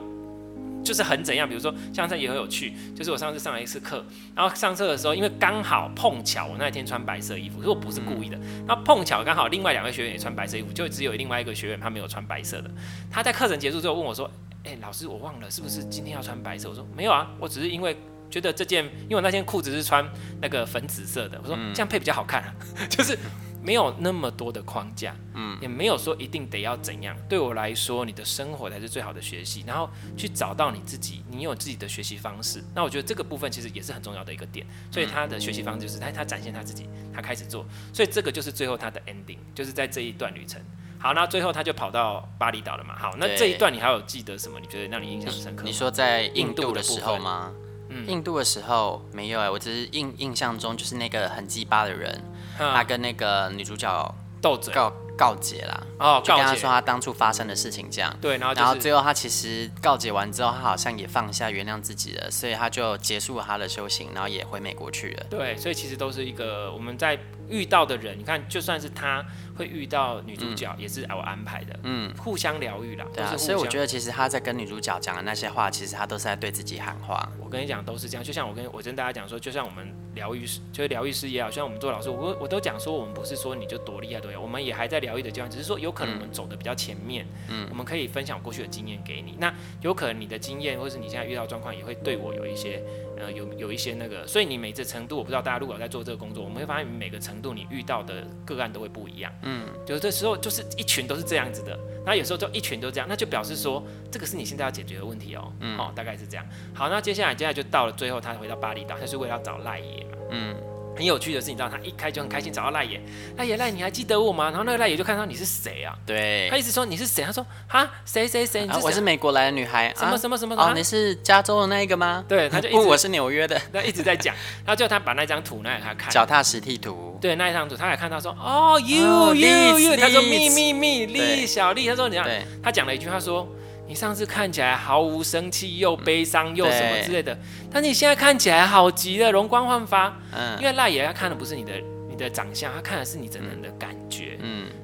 [0.84, 1.48] 就是很怎样。
[1.48, 4.04] 比如说，像这也很有趣，就是我上次上了一次课，
[4.36, 12.70] 然后上课的时候，因为刚好碰巧我那天穿白色衣服，可是我不是故意的，那碰巧刚好另外两个学员也穿白色衣服，就只有另外一个学员他没有穿白色的，
[13.10, 14.30] 他在课程结束之后问我说。
[14.66, 16.70] 哎、老师，我忘了是不是今天要穿白色？
[16.70, 17.94] 我说没有啊，我只是因为
[18.30, 20.02] 觉得这件，因为我那件裤子是穿
[20.40, 22.42] 那个粉紫色的，我说这样配比较好看，
[22.88, 23.18] 就是。
[23.64, 27.16] 没有那么多的框架，嗯，也没有说一定得要怎样。
[27.26, 29.88] 对我来说，你的生活才是最好的学习，然后
[30.18, 32.62] 去找到你自己，你有自己的学习方式。
[32.74, 34.66] 那我觉得这个部分其实也是很重要的一个点。
[34.90, 37.64] 所以他的学习方式就是他他展现他自己，他开始做。
[37.90, 40.60] 所以这个就是最后他的 ending，就是在这一段旅程。
[40.98, 42.94] 好，那最后他就跑到巴厘岛了嘛。
[42.98, 44.60] 好，那这一段你还有记得什么？
[44.60, 45.64] 你觉得让你印象深刻？
[45.64, 47.50] 你说在印度的时候吗？
[47.88, 52.22] 嗯，印度的时候没有哎、欸，我只是印印象中就是那个很鸡巴的人。
[52.58, 54.72] 他跟那个女主角斗嘴。
[54.74, 65.26] 告告解啦，哦，就跟他说他当初发生的事情这样，对，然后、就是、然后最后他其实告解完之后，他好像也放下原谅自己了，所以他就结束了他的修行，然后也回美国去了。
[65.30, 69.24] 对，所以其实都是一个我们在遇到的人，你看就算是他。
[69.56, 73.06] 会遇到女主角也是我安排的，嗯，互相疗愈啦。
[73.14, 77.24] 对啊，所以我觉得其实他在跟女主角讲的那些话，其实他都是在对自己喊话。
[77.38, 89.36] 我跟你讲都是这样，就像我跟我跟大家讲说，就像我们疗愈师，就是疗愈师也好，像我们做老师，我我都讲说，我们不是说你就多厉害多厉害，我们也还在疗愈的阶段，只是说有可能我们走的比较前面，嗯，我们可以分享过去的经验给你。
[89.38, 92.82] 那有可能你的经验或是你现在遇到状况，也会对我有一些
[93.16, 106.46] 呃有有一些那个，所以你每个程度，我不知道大家如果在做这个工作，我们会发现每个程度你遇到的个案都会不一样，嗯，就是这时候就是一群都是这样子的，那有时候就一群都这样，那就表示说这个是你现在要解决的问题哦，嗯，哦，大概是这样。
[106.74, 110.56] 好，那接下来接下来就到了最后，他回到巴厘岛，他是为了要找赖爷嘛，嗯。
[110.96, 113.00] 很有趣的是，你知道他一开就很开心找到赖爷，
[113.36, 114.44] 赖爷赖你还记得我吗？
[114.50, 115.96] 然后那个赖爷就看到你是谁啊？
[116.06, 117.24] 对，他一直说你是谁？
[117.24, 118.68] 他说啊谁谁谁？
[118.82, 120.54] 我是美国来的女孩，什么什么什么？
[120.54, 122.24] 哦，你是加州的那一个吗？
[122.28, 123.60] 对，他就 不，我是纽约的。
[123.72, 124.34] 他一直在讲，
[124.64, 127.18] 然后就他把那张图拿给他看，脚踏实地图。
[127.20, 132.28] 对，那一张图他还看到说哦，you you you，他说 me me me，丽小丽，他说你看，
[132.62, 133.48] 他讲了一句他说。
[133.86, 137.36] 你上次看起来毫无生气，又悲伤又什么之类的，
[137.70, 140.16] 但你现在看起来好极了，容光焕发。
[140.32, 141.72] 嗯，因为赖爷他看的不是你的
[142.08, 143.94] 你的长相，他看的是你整个人的感。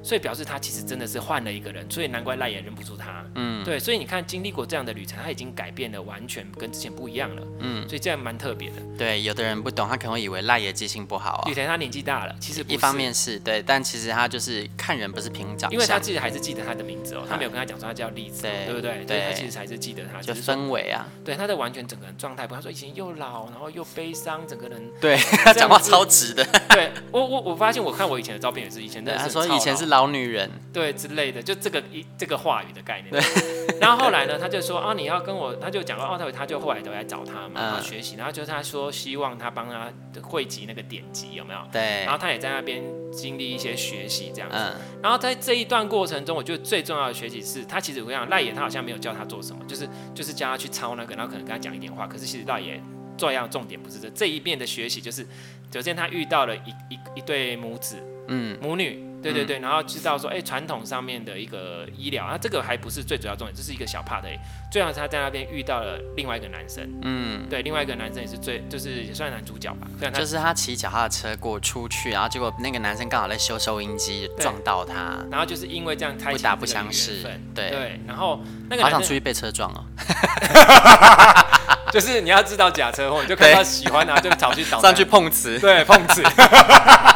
[0.03, 3.23] 所以表示他其实真的是换了一个人，所以难怪赖也认不出他。
[3.35, 7.41] 嗯，对，所以你看经历过这样的旅程，他已经改变了，完全跟之前不一样了。
[7.59, 8.75] 嗯，所以这样蛮特别的。
[8.97, 11.49] 对，有的人不懂，他可能会以为赖也记性不好啊。
[11.49, 19.03] 雨田他年纪大了，其实一方面是对，但其实他就是看人不是凭长相，因为他自己还是记得他的名字哦，他没有跟他讲说他叫栗子，对不对？
[19.05, 21.05] 对，他其实还是记得他，就氛围啊。
[21.23, 26.43] 对，他的完全整个人状态，不，他说以前又老，然后又悲伤，整个人对他讲话超直的。
[26.69, 30.49] 对我我我发现我看我以前的照片也是以前的，他说以前是老女人。
[30.73, 33.11] 对之类的，就这个一这个话语的概念。
[33.11, 33.77] 对。
[33.79, 41.59] 然后后来呢，他就说啊，你要跟我，他就讲到哦，他他就后来都来找他嘛，然后学习，然后就他说希望他帮他汇集那个典籍，有没有？
[41.71, 42.03] 对。
[42.05, 42.81] 然后他也在那边
[43.11, 44.55] 经历一些学习这样子。
[44.57, 44.73] 嗯。
[45.03, 52.07] 然后在这一段过程中，我觉得最重要的学习是他其实我想赖野他好像没有教他做什么，就是就是教他去抄那个，然后可能跟他讲一点话。
[52.07, 52.81] 可是其实赖爷
[53.17, 55.27] 做一样重点不是这这一遍的学习，就是
[55.73, 57.97] 首先他遇到了一一一对母子，
[58.29, 59.10] 嗯，母女。
[59.21, 64.29] 对对对，然后知道说，哎，传统上面的一个医疗，啊，这个还不是最主要重点，这是一个小 part 的。
[64.71, 69.87] 最后他在那边遇到了另外一个男生，嗯，对，另外一个男生也是最，就是也算男主角吧。
[70.11, 77.21] 就是他骑脚踏车过出去，然后结果那个男生刚好在修收音机，撞到他，然后就是因为这样开不打不相识，
[77.53, 79.83] 对对，然后那个好想出去被车撞哦，
[81.91, 86.23] 就是你要知道假车祸，你就看到喜欢啊，就跑去找 上去碰瓷，对，碰瓷。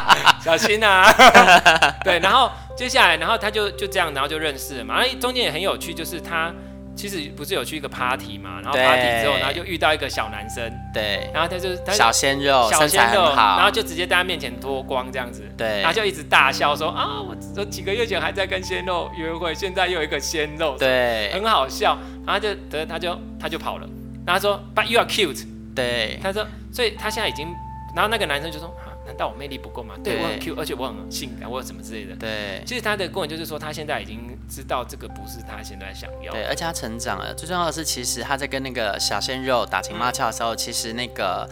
[0.46, 1.12] 小心啊！
[2.06, 5.00] 对，然后接下来，然后他就就这样，然后就认识了嘛。
[5.00, 6.54] 然后中间也很有趣，就是他
[6.96, 21.98] 其实不是有去一个 party 嘛，然后 party 之后，然后就遇到一个小男生，对，然后他就他小鲜肉，小鲜肉，然后就直接在他面前脱光这样子，对，然后就一直大笑说啊，我我几个月前还在跟鲜肉约会，现在又有一个鲜肉，对，很好笑。
[22.24, 23.88] 然后就得他就他就跑了，
[24.26, 25.44] 然后他说 But you are cute，
[25.76, 27.48] 对，他说，所以他现在已经，
[27.96, 28.72] 然后那个男生就说。
[29.06, 29.96] 难道我魅力不够吗？
[30.04, 32.16] 对，对我很 Q，而且我很性感，我有什么之类的。
[32.16, 36.32] 对，其实他的过程就是说，他现在已经知道这个不是他现在想要。
[36.32, 37.34] 对，而且他成长了。
[37.34, 41.50] 最重要的是，其实他在跟那个小鲜肉打情骂俏的时候，嗯、其实那个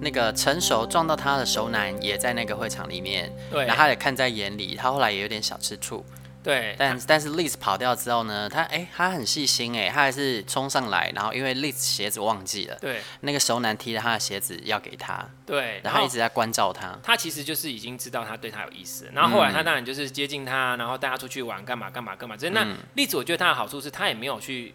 [0.00, 6.04] 那个成熟撞到他的熟男也在那个会场里面，对，然后他也看在眼里，他后来也有点小吃醋。
[6.44, 22.36] 对，但但是 Liz 跑掉之后呢，他哎、欸，他很细心哎，他还是冲上来，然后因为 Liz 鞋子忘记了，对，那个熟男踢了他的鞋子要给他，对，然后一直在关照他，他其实就是已经知道他对他有意思，然后后来他当然就是接近他，然后带他出去玩，干嘛干嘛干嘛。
[22.36, 22.62] 这那
[22.94, 24.74] Liz 我觉得他的好处是他也没有去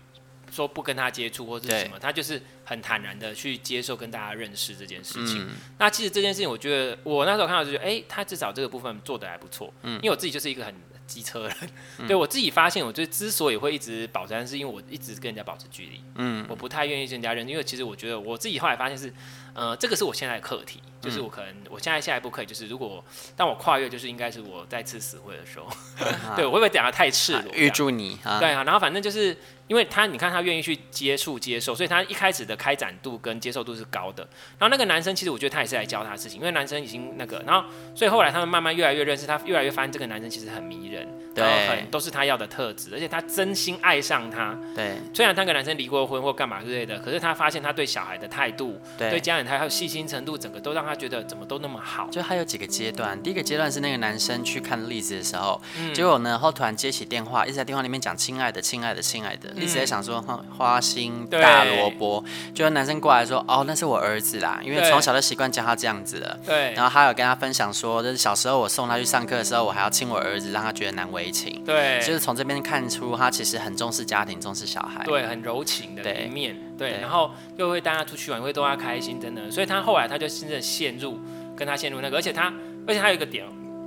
[0.51, 5.43] 说不跟他接触或者是什么，他就是很坦然的去接受跟大家认识这件事情。
[5.47, 10.74] 嗯、那其实这件事情，我觉得我那时候看到就觉得，哎、欸，他至少这个部分做的还不错，嗯，因为我自己就是一个很。
[11.10, 11.55] 机车人。
[11.97, 16.01] 嗯、对我自己发现，我就之所以会一直保持安，是因为我一直跟人家保持距离。
[16.16, 19.12] 嗯，我不太愿意跟人家认，因为其实我觉得我自己后来发现是，
[19.60, 23.03] 呃，这个是我现在的课题，就是我可能我现在下一步可以就是，如果
[23.36, 25.68] 当我跨越，就是应该是我再次死会的时候。
[25.99, 27.53] 嗯、 对，我会不会讲得太赤裸？
[27.53, 28.39] 预祝你啊！
[28.39, 29.38] 对啊，然后反正就是。
[29.70, 34.28] 因为他，你看他愿意去接触、接受，所以他一开始的开展度跟接受度是高的。
[34.57, 44.57] 然后那个男生，其实我觉得他也是来教他的事情，因为男生已经那个，然后所以后来他们慢慢越来越认识他，越来越发现这个男生其实很迷人，对，然后很都是他要的特质，而且他真心爱上他。
[44.76, 52.08] 对，虽然他跟男生离过婚或干嘛之类的，可是他发现他对小孩的态度，对，对家人他还有细心程度，整个都让他觉得怎么都那么好。
[52.12, 60.43] 就还有几个阶段，第一个阶段是那个男生去看丽子的时候，嗯、结果呢后突然接起电话，一直在电话里面讲亲爱的、亲爱的、亲爱的，丽子在想说哈。
[60.58, 62.24] 花心大萝卜，
[62.54, 66.38] 就男生过来说，哦，那是我儿子啦，因为从小就习惯叫他这样子了。
[66.45, 66.74] 对。
[66.74, 71.64] 然后他有跟他分享说，就是小时候我送他去上课的时候，我还要亲我儿子，让他觉得难为情。
[71.66, 72.00] 对。
[72.06, 75.04] 就是从这边看出他其实很重视家庭，重视小孩。
[75.06, 76.58] 对，很柔情的一面。
[76.80, 76.99] 对。
[76.99, 79.51] 然后又会带他出去玩，会逗他开心，等等。
[79.51, 81.19] 所以他后来他就真的陷入
[81.55, 82.51] 跟他陷入那个，而且他
[82.88, 83.45] 而且他有一个点，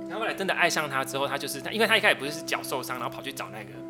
[0.09, 3.82] 他后来真的爱上他之后，他就是他，因为他一开始不是脚受伤，然后跑去找那个。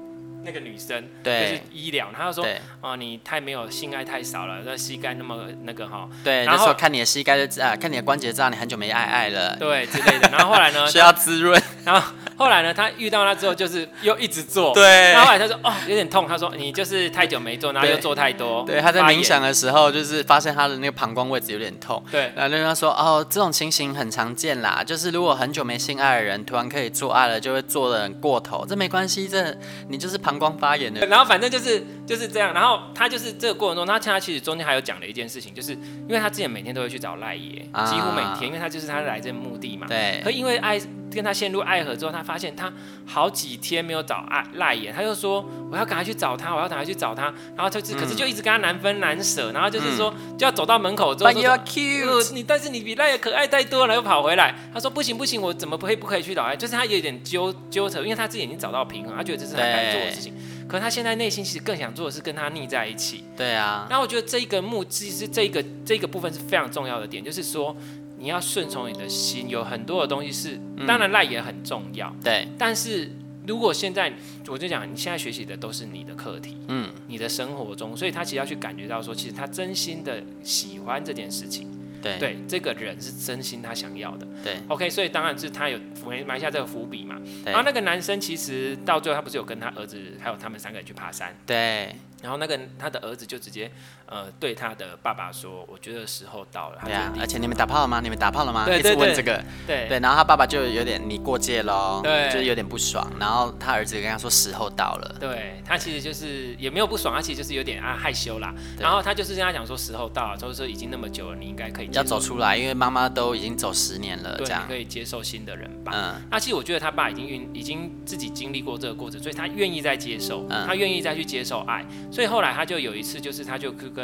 [0.43, 2.45] 那个女生对就是医疗，他就说
[2.81, 6.07] 哦，你太没有性爱太少了，那膝盖那么那个哈。
[6.23, 10.29] 对，然后说看你的膝盖就知道，看你的关节知道你很久没爱爱了，对之类的。
[10.29, 11.61] 然后后来呢， 需要滋润。
[11.85, 14.83] 然后后来呢，他遇到他之后就是又一直做，对。
[15.11, 18.63] 然后后来他说哦，有点痛，他说你就是太久没做，然后又做太多。
[18.65, 22.03] 对，他在冥想的时候就是发现他的那个膀胱位置有点痛。
[22.11, 29.55] 对，然后他说哦，这种情形很常见啦，就是如果很久没性爱的人突然可以做爱了，就会做的很过头，这没关系，这
[29.89, 31.05] 你就是膀阳光发炎的。
[31.07, 39.87] 然后反正就是就是这样，然后他就是这个过程中，他他其实中间还有讲了一件事情，就是因为他之前每天都会去找赖爷，啊、几乎每天，因为他就是他来这目的嘛。
[39.87, 40.21] 对。
[40.23, 40.79] 可因为爱
[41.13, 42.71] 跟他陷入爱河之后，他发现他
[43.05, 56.55] 好几天没有找爱赖爷，他就说我要赶快去找他，我要赶快去找他，然后就是、嗯、可是就一直跟他难分难舍，然后就是说、嗯、就要走到门口之后 you are cute，你但是你比赖爷可爱太多了，又跑回来，他说不行不行，我怎么不会不可以去找爱？
[56.55, 60.33] 就是他有点纠纠扯，因为他自己已经找到平衡，他觉得这是很该做的事情。
[60.67, 63.23] 可他现在内心其实更想做的是跟他腻在一起。
[63.35, 63.87] 对啊。
[63.89, 67.75] 那我觉得这一个目，其实这一个这一个部分是非常重要的点，就是说
[68.17, 72.09] 你要顺从你的心，有很多的东西是，当然赖也很重要。
[72.09, 72.47] 嗯、对。
[72.57, 73.11] 但是
[73.45, 74.11] 如果现在
[74.47, 81.67] 我就讲，你现在学习的都是你的课题，嗯，你的生活中，所以他其实要去感觉到说，其实他真心的喜欢这件事情。
[82.03, 84.27] 对，对，这个人是真心他想要的。
[84.43, 87.19] 对，OK，所以当然是他有埋埋下这个伏笔嘛。
[87.45, 91.35] 然后那个男生其实到最后他不是有跟他儿子还有他们三个人去爬山。
[91.45, 91.95] 对。
[92.21, 93.69] 然后那个他的儿子就直接
[94.13, 97.99] 呃对他的爸爸说：“我觉得时候到了。”对啊，而且你们打炮了吗？
[97.99, 98.65] 你们打炮了吗？
[98.65, 99.43] 对对对，一直问这个。
[99.65, 103.11] 对对，然后他爸爸就有点你过界喽，对，就是有点不爽。
[103.19, 108.53] 然后他儿子跟他说：“时候到了。”对，他其实就是也没有不爽，他其实就是有点啊害羞啦。
[108.79, 122.93] 然后他就是跟他讲说：“时候到了，就是说已经那么久了，你应该可以要走出来，因为妈妈都已经走十年了，这样可以接受新的人吧。”嗯，那其实我觉得他爸已经运已经自己经历过这个过程，所以他愿意再接受，他愿意再去接受爱，所以后来他就有。
[122.93, 124.02] 有一次，就是他就跟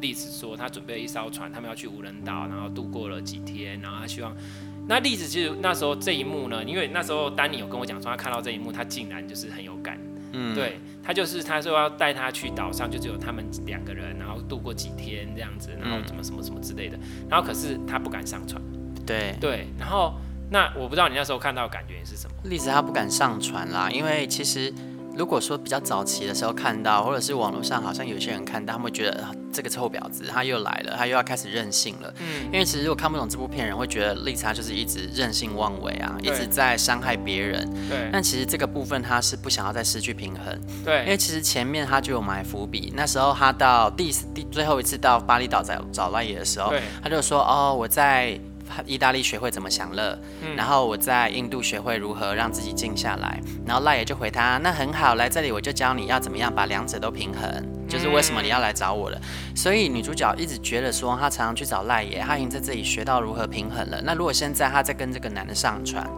[0.00, 4.34] 丽子说，他准备了一艘船，他们要去无人岛，然后度过了几天，然后他希望，
[4.88, 9.98] 那丽子其实那时候这一幕呢，因为那时候丹尼有跟我讲说，他看到这一幕，他竟然就是很有感，
[10.32, 16.98] 嗯，对他就是他说要带他去岛上，就只有他们两个人，然后度过几天这样子，然后怎么什么什么之类的，
[17.28, 18.60] 然后可是他不敢上船，
[19.06, 20.14] 对对，然后
[20.50, 22.36] 那我不知道你那时候看到的感觉是什么？
[22.44, 24.72] 丽子他不敢上船啦，因为其实。
[25.14, 32.12] 如果说比较早期的时候看到，或者是网络上好像有些人看到，他们会觉得这个臭婊子他又来了，他又要开始任性了。
[32.20, 37.68] 嗯，因为其实如果看不懂这部片，人会觉得丽莎就是一直任性妄为啊，一直在伤害别人。
[37.88, 40.58] 对，但其实这个部分他是不想要再失去平衡。
[40.84, 48.40] 对，因为其实前面他就有埋伏笔，那时候他到第第最后一次到巴厘岛找找赖爷的时候，对他就说哦，我在。
[48.86, 59.18] 意大利学会怎么享乐，嗯、然后我在印度学会如何让自己静下来，然后赖爷就回他，那很好，来这里我就教你要怎么样把两者都平衡，就是为什么你要来找我了。
[59.18, 64.00] 嗯、所以女主角一直觉得说，她常常去找赖爷，她已经在这里学到如何平衡了。
[64.02, 66.08] 那如果现在她在跟这个男的上船，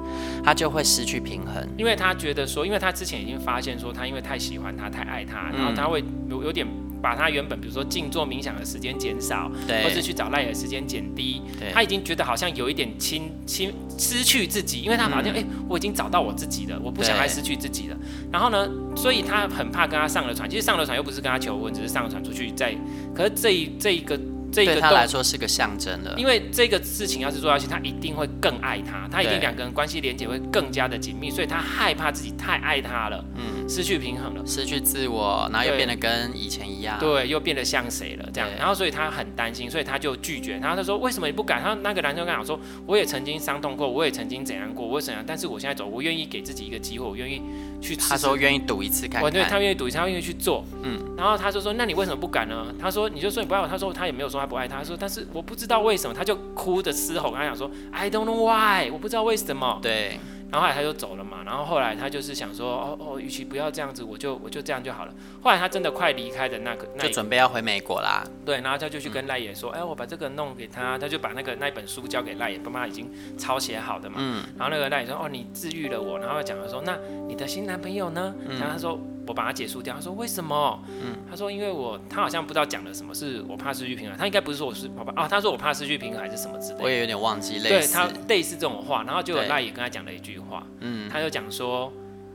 [0.45, 6.67] 她就会失去平衡，因为她觉得说，因为她之前已经发现说，她因为太喜欢他，太爱他，然后她会有有点。
[7.03, 11.43] 把他原本比如说静坐冥想的时间减少，对，或是去找赖的时间减低，
[11.75, 17.97] 他已经觉得好像有一点轻轻失去自己，因为他好像哎、嗯欸，我已经找到我自己了，我不想再失去自己了。
[18.31, 22.73] 然后呢，所以他很怕跟他上了船，其实上了船又不是跟他求婚，只是上了船出去在。
[23.15, 24.19] 可是这一这一个
[24.53, 26.15] 这个对他来说是个象征了。
[26.17, 41.63] 因为这个事情要是做下去，他一定会更爱他，他一定两个人关系连接会更加的紧密，所以他害怕自己太爱他了，嗯，失去平衡了，失去自我，然后又变得跟以前一样，对，又变得像谁了这样，然后所以他很担心，所以他就拒绝，然后他说为什么你不敢？
[41.63, 47.41] 他那个男生跟他讲说，我也曾经伤痛过，我也曾经怎样过，我怎样，但是我现在走，我愿意给自己一个机会，我愿意
[47.81, 47.97] 去。
[47.97, 52.67] 他说愿意赌一次看看，我对他愿意赌一次，他愿意去做，嗯，然后他就说，那你为什么不敢呢？
[52.79, 60.19] 他说，你就说你不爱我，他说他也没有说他不爱他，他说，但是我不知道为什么，他就哭着嘶吼，跟他讲说，I don't know why，我不知道为什么，对。
[60.53, 65.15] 然后后来他就走了嘛，然后后来他就是想说，哦哦，与其不要这样子，我就我就这样就好了。
[65.43, 68.23] 后来他真的快离开的那个，那就准备要回美国啦。
[68.45, 74.17] 对，然后他就去跟赖爷说，嗯、哎，我把这个弄给他，他就把那个那本书交给赖爷，爸妈已经抄写好的嘛。
[74.19, 74.45] 嗯。
[74.59, 78.35] 然后那个赖爷说，哦，你治愈了我，然后讲了说，那你的新男朋友呢？
[78.47, 79.01] 然后他说。
[79.25, 79.95] 我把他结束掉。
[79.95, 80.83] 他说为什么？
[80.89, 84.19] 嗯，他说因为我他好像不知道讲了什么，是我怕失去平衡。
[84.19, 86.85] 他应该不是说我是我怕啊，他说我怕失去平衡还是什么之类的。
[86.85, 87.93] 我也有点忘记类似。
[87.93, 91.93] 对他类似这种话，然后就有赖也跟他讲了一句话，嗯，他就讲说，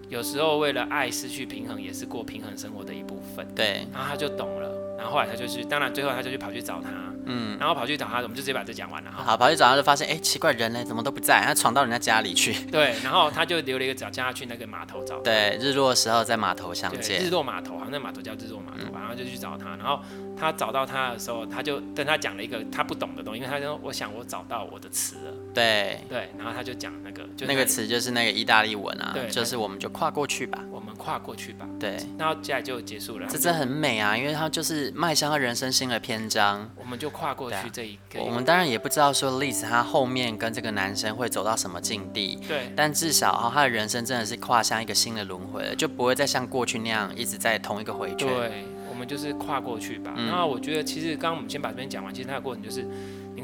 [0.09, 3.47] 有时候为了爱失去平衡，也是过平衡生活的一部分。
[3.55, 6.89] 对，然后他就懂了，然后后来他就去，当然最后他就去跑去找他。
[7.29, 9.11] 嗯，然后跑去找他，我们就直接把这讲完了。
[9.11, 10.81] 好，跑去找他就发现，哎，奇怪，人呢？
[10.85, 11.43] 怎么都不在？
[11.45, 12.53] 他闯到人家家里去。
[12.71, 15.23] 对，然后他就留了一个脚，叫他去那个码头找他。
[15.23, 17.21] 对，日落的时候在码头相见。
[17.21, 19.99] 日落码头，好像那码头叫日落码头吧，然后就去找他，然后。
[20.39, 31.65] 他找到他的时候，他就跟他讲了一个他不懂的东西，因为他说：“我想我找到我的词了。”对对，然后他就讲那个，就那个词就是那个意大利文啊，对，就是我们就跨过去吧，我们跨过去吧。
[31.79, 33.25] 对，然后接下来就结束了。
[33.29, 36.69] 这真很美啊，因为他就是迈向他人生新的篇章。
[36.75, 38.21] 我们就跨过去这一个。
[38.21, 48.27] 我们当然也不知道说 Liz 他后面跟这个男生会走到什么境地，对，但至少哈，他的人生真的是跨向一个新的轮回了，就不会再像过去那样一直在同一个回圈。
[48.27, 48.65] 对。
[48.89, 50.11] 我们就是跨过去吧。
[50.17, 52.11] 然后我觉得，其实刚刚我们先把这边讲完。
[52.11, 52.89] 其实那个过程就是，你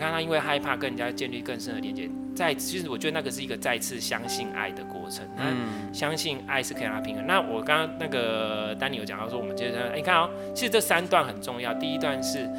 [0.04, 5.26] 看他因为害怕跟人家建立更深的连接，再其实我觉得那个是一个再次相信爱的过程。
[5.38, 7.26] 嗯，相信爱是可以让他平衡。
[7.26, 11.74] 那我刚刚那个丹尼有讲到说，我们接着你看哦，其实这三段很重要。
[11.76, 12.50] 第一段是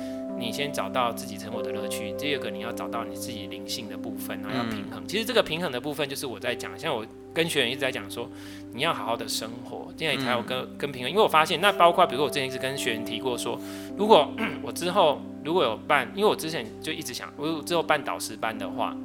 [0.44, 5.02] 你先找到自己生活的乐趣，第二个你要找到你自己灵性的部分，然后要平衡。
[5.08, 7.04] 其实这个平衡的部分就是我在讲，像我。
[7.34, 8.30] 跟学员一直在讲说，
[8.72, 11.10] 你要好好的生活，这样你才有跟跟平衡。
[11.10, 13.58] 因为我发现，那包括比如说我之前一直跟学员提过说，
[13.98, 14.32] 如果
[14.62, 18.96] 我之后如果有办，因为我之前就一直想，我之后办导师班的话。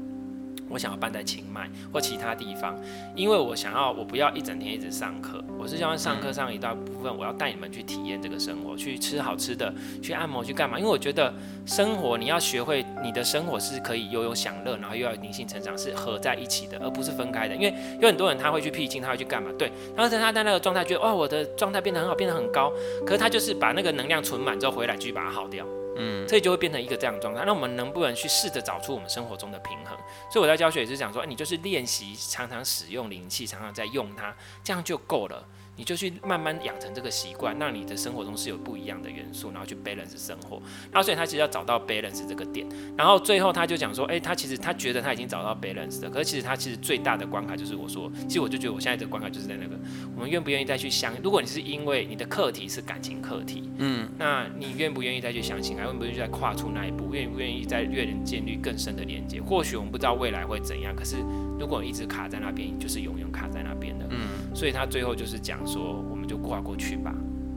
[0.70, 2.80] 我想要办在清迈或其他地方，
[3.16, 10.78] 因为我想要我不要一整天一直上课，我是希望上课上一大部分，我要带你们去体验这个生活，去吃好吃的，去按摩，去干嘛？
[10.78, 11.34] 因为我觉得
[11.66, 17.56] 生活你要学会，你的生活是可以又有享乐，然后又要灵性成长，是合在一起的，而不是分开的。
[17.56, 19.50] 因为有很多人他会去僻静，他会去干嘛？
[19.58, 22.72] 对，然后在他在那个状态觉得哇，我的状态变得很好，变得很高，
[23.06, 25.66] 可是他就是把那个能量存满之后回来，继续把它耗掉。
[26.28, 27.44] 所以就会变成一个这样的状态。
[27.46, 29.98] 那我们能不能去试着找出我们生活中的平衡？
[30.32, 35.46] 所以我在教学也是讲说，你就是练习常常使用灵气，常常在用它，这样就够了。
[35.80, 40.62] 你就去慢慢养成这个习惯，让你的生活中是有不一样的元素，然后去 balance 生活。
[40.92, 42.68] 然后所以他其实要找到 balance 这个点。
[42.98, 49.80] 然后最后他就讲说，诶，他其实他觉得他已经找到 balance 了，可是其实他其实最大的关卡就是我说，其实我就觉得我现在的关卡就是在那个，
[50.18, 51.14] 我们愿不愿意再去相？
[51.24, 55.78] 如果你是因为你的课题是感情课题，嗯，那你愿不愿意再去相信？
[55.78, 57.14] 还愿不愿意再跨出那一步？
[57.14, 59.42] 愿不愿意再越能建立更深的连接？
[59.42, 61.16] 或许我们不知道未来会怎样，可是
[61.58, 63.98] 如果你一直卡在那边，就是永远卡在那边
[64.54, 65.60] 所以他最后就是讲。
[65.68, 67.14] 说我们就跨过去吧，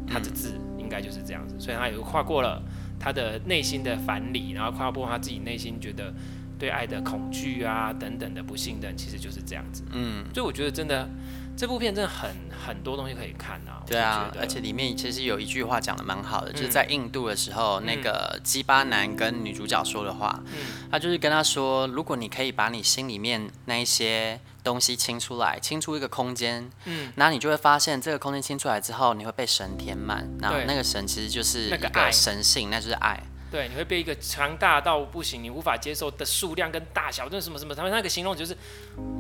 [0.07, 2.63] 他的字应该就是这样子，所以他有跨过了
[2.99, 6.13] 他的内心的反理，然后跨过他自己内心觉得
[6.59, 9.83] 对爱的恐惧啊等等的不信任，其实就是这样子。
[9.93, 11.09] 嗯，所以我觉得真的。
[11.57, 12.31] 这部片真的很
[12.67, 13.83] 很多东西可以看啊！
[13.87, 33.23] 对啊，而且里面其实有一句话讲的蛮好的，嗯、就是在印度的时候，嗯、那个鸡巴男跟女主角说的话，嗯、他就是跟他说，如果你可以把你心里面那一些东西清出来，清出一个空间，嗯，那你就会发现这个空间清出来之后，你会被神填满，然后那个神其实就是一个神性，那，那就是爱。
[33.53, 38.57] 对，你会被一个强大到不行，你无法接受的数量跟大小，那什么什么，他们那个形容就是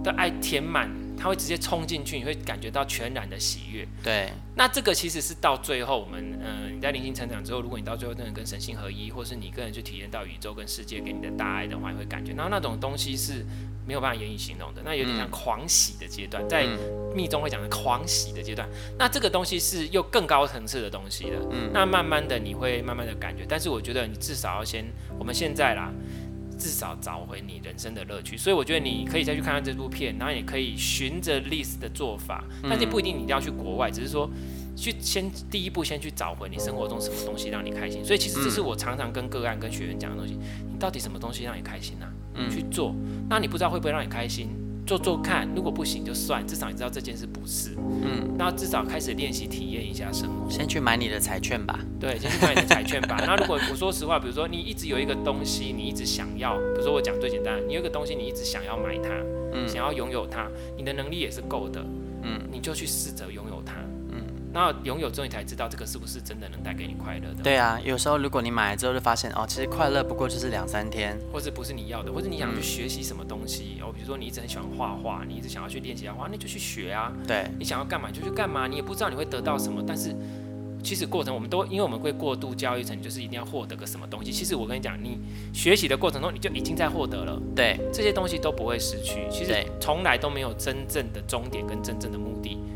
[0.02, 3.86] 的爱填满，他会直接冲进去，你会感觉到全然的喜悦。
[4.02, 13.44] 对，那这个其实是到最后，我们嗯、呃，你在灵性成长之后，如果你到最后真的跟神性合一，或是你个人去体验到宇宙跟世界给你的大爱的话，你会感觉，那那种东西是。
[13.84, 16.64] 没有办法言语形容的，那有点像狂喜的阶段，在
[17.16, 18.68] 密宗会讲的狂喜的阶段。
[18.96, 21.40] 那这个东西是又更高层次的东西了。
[21.50, 24.84] 嗯，那慢慢的你会慢慢的感觉，但是我觉得你至少要先，
[25.18, 25.92] 我们现在啦，
[26.62, 28.36] 至少找回你人生的乐趣。
[28.36, 34.30] 所以我觉得你可以再去看看这部片，然后也可以循着 Liz 的做法，但是不一定你一定要去国外，只是说
[34.76, 38.04] 去先第一步先去找回你生活中什么东西让你开心。
[38.04, 40.38] 所以其实这是我常常跟个案跟学员讲的东西，
[40.70, 42.06] 你到底什么东西让你开心呢？
[42.34, 42.94] 嗯，去做，
[43.28, 44.50] 那你不知道会不会让你开心？
[44.86, 47.70] 做做看，如果不行就算，至少你知道这件事不是。
[48.02, 50.50] 嗯，那至少开始练习体验一下生活。
[50.50, 51.78] 先去买你的彩券吧。
[52.00, 53.16] 对，先去买你的彩券吧。
[53.24, 59.10] 那如果我说实话，比如说你一直有一个东西，你一直想要，比如说我讲最简单，你有一个东西，你一直想要买它，
[59.52, 61.80] 嗯，想要拥有它，你的能力也是够的，
[62.22, 63.74] 嗯，你就去试着拥有它。
[64.52, 67.42] 那拥有之后，你才知道这个是不是真的能带给你快乐的。
[67.42, 77.10] 对啊，有时候如果你买了之后就发现，哦，其实快乐不过就是两三天，或者不是你要的，或者你想去学习什么东西，哦，比如说你一直很喜欢画画，你一直想要去练习画画，那就去学啊。
[77.26, 80.14] 对，你想要干嘛就去干嘛，你也不知道你会得到什么，但是
[80.84, 84.30] 其实过程我们都因为我们会过度教育成就是一定要获得个什么东西。
[84.30, 85.18] 其实我跟你讲，你
[85.54, 87.40] 学习的过程中你就已经在获得了。
[87.56, 92.31] 对，这些东西都不会失去，其实从来都没有真正的终点跟真正的目的。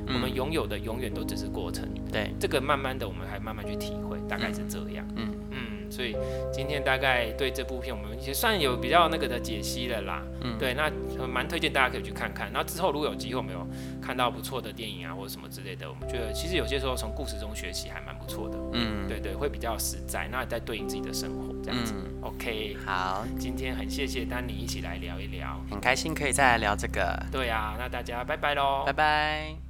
[0.06, 5.32] 我们拥有的永远都只是过程，对，这个慢慢的我们还慢慢去体会，大概是这样，嗯。
[5.58, 6.14] 嗯，所以
[6.52, 10.90] 今天大概对这部片我们也算有比较那个的解析了啦，嗯，对，那
[11.26, 13.66] 蛮推荐大家可以去看看，然后之后如果有机会我们有
[14.02, 29.65] 看到不错的电影啊或者什么之类的，我们觉得其实有些时候从故事中学习还蛮不错的，嗯，对对，会比较实在，那在对应自己的生活这样子，OK，好，今天很谢谢丹尼一起来聊一聊，很开心可以再来聊这个，对啊，那大家拜拜喽，拜拜。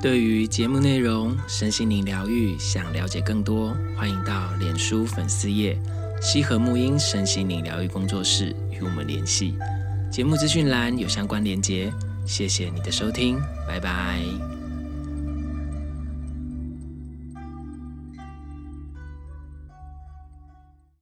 [0.00, 5.76] 对于节目内容、身心灵疗愈，想了解更多，欢迎到脸书粉丝页
[6.22, 9.54] “西和沐音身心灵疗愈工作室”与我们联系。
[10.08, 11.92] 节目资讯栏有相关连结。
[12.24, 14.57] 谢谢你的收听，拜拜。